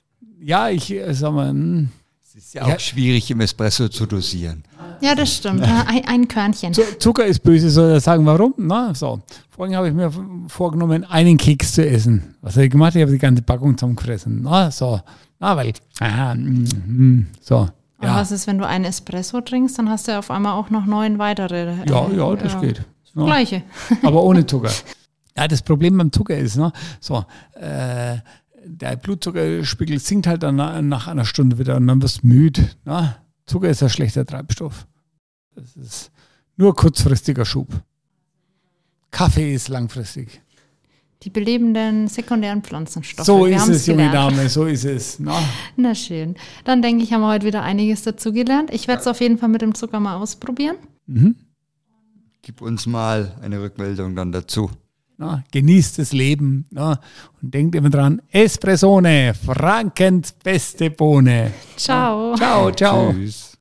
ja, 0.43 0.69
ich 0.69 0.91
äh, 0.91 1.13
sag 1.13 1.33
mal, 1.33 1.49
hm, 1.49 1.89
Es 2.23 2.35
ist 2.35 2.53
ja 2.55 2.63
auch 2.63 2.67
Ja. 2.69 2.79
schwierig 2.79 3.29
im 3.31 3.41
Espresso 3.41 3.87
zu 3.89 4.05
dosieren. 4.05 4.63
Ja, 5.01 5.13
das 5.15 5.35
stimmt. 5.35 5.61
Ja, 5.61 5.85
Ein, 5.87 6.07
ein 6.07 6.27
Körnchen. 6.27 6.73
Zu- 6.73 6.97
Zucker 6.97 7.25
ist 7.25 7.39
böse, 7.43 7.69
soll 7.69 7.91
er 7.91 7.99
sagen, 7.99 8.25
warum? 8.25 8.53
Na, 8.57 8.93
so. 8.95 9.21
Vorhin 9.49 9.75
habe 9.75 9.89
ich 9.89 9.93
mir 9.93 10.11
vorgenommen, 10.47 11.03
einen 11.03 11.37
Keks 11.37 11.73
zu 11.73 11.87
essen. 11.87 12.35
Was 12.41 12.55
habe 12.55 12.65
ich 12.65 12.71
gemacht? 12.71 12.95
Ich 12.95 13.01
habe 13.01 13.11
die 13.11 13.17
ganze 13.19 13.41
Packung 13.43 13.77
zusammengefressen. 13.77 14.41
Na, 14.41 14.71
so. 14.71 14.99
Na, 15.39 15.55
weil, 15.57 15.73
aha, 15.99 16.33
mm, 16.35 16.63
mm, 16.87 17.27
so. 17.41 17.57
Und 17.59 18.07
Ja, 18.09 18.15
was 18.15 18.31
ist, 18.31 18.47
wenn 18.47 18.57
du 18.57 18.65
einen 18.67 18.85
Espresso 18.85 19.41
trinkst, 19.41 19.77
dann 19.77 19.89
hast 19.89 20.07
du 20.07 20.17
auf 20.17 20.31
einmal 20.31 20.53
auch 20.53 20.69
noch 20.69 20.85
neun 20.85 21.19
weitere. 21.19 21.73
äh, 21.83 21.89
ja, 21.89 22.09
ja, 22.09 22.35
das 22.35 22.59
geht. 22.59 22.83
Ja. 23.15 23.25
Gleiche. 23.25 23.61
Aber 24.01 24.23
ohne 24.23 24.45
Zucker. 24.47 24.71
Ja, 25.37 25.47
das 25.47 25.61
Problem 25.61 25.97
beim 25.97 26.11
Zucker 26.11 26.37
ist, 26.37 26.55
ne, 26.57 26.71
so, 26.99 27.23
äh, 27.59 28.17
der 28.65 28.95
Blutzuckerspiegel 28.95 29.99
sinkt 29.99 30.27
halt 30.27 30.43
dann 30.43 30.55
na- 30.55 30.81
nach 30.81 31.07
einer 31.07 31.25
Stunde 31.25 31.57
wieder 31.59 31.75
und 31.77 31.87
dann 31.87 32.01
wirst 32.01 32.23
du 32.23 32.27
müde. 32.27 32.69
Ne? 32.85 33.15
Zucker 33.45 33.69
ist 33.69 33.83
ein 33.83 33.89
schlechter 33.89 34.25
Treibstoff. 34.25 34.87
Das 35.55 35.75
ist 35.75 36.11
nur 36.57 36.75
kurzfristiger 36.75 37.45
Schub. 37.45 37.67
Kaffee 39.11 39.53
ist 39.53 39.67
langfristig. 39.67 40.41
Die 41.23 41.29
belebenden 41.29 42.07
sekundären 42.09 42.63
Pflanzenstoffe. 42.63 43.25
So 43.25 43.45
Wir 43.45 43.55
ist 43.55 43.67
es, 43.69 43.85
junge 43.87 44.07
gelernt. 44.07 44.35
Dame, 44.37 44.49
so 44.49 44.65
ist 44.65 44.83
es. 44.83 45.19
Na, 45.19 45.39
Na 45.77 45.95
schön. 45.95 46.35
Dann 46.65 46.81
denke 46.81 47.03
ich, 47.03 47.13
haben 47.13 47.21
wir 47.21 47.29
heute 47.29 47.45
wieder 47.45 47.61
einiges 47.63 48.01
dazu 48.03 48.33
gelernt. 48.33 48.73
Ich 48.73 48.87
werde 48.87 49.01
es 49.01 49.07
auf 49.07 49.21
jeden 49.21 49.37
Fall 49.37 49.49
mit 49.49 49.61
dem 49.61 49.73
Zucker 49.75 49.99
mal 49.99 50.15
ausprobieren. 50.17 50.75
mhm. 51.05 51.35
Gib 52.41 52.61
uns 52.61 52.85
mal 52.87 53.37
eine 53.41 53.61
Rückmeldung 53.61 54.17
dann 54.17 54.33
dazu. 54.33 54.69
Na, 55.23 55.43
genießt 55.51 55.99
das 55.99 56.11
Leben 56.11 56.65
na, 56.71 56.99
und 57.41 57.53
denkt 57.53 57.75
immer 57.75 57.89
dran, 57.89 58.21
Espressone, 58.31 59.33
Frankens 59.33 60.33
beste 60.33 60.89
Bohne. 60.89 61.51
Ciao. 61.77 62.35
Ciao, 62.35 62.71
ciao. 62.71 63.13
Tschüss. 63.13 63.52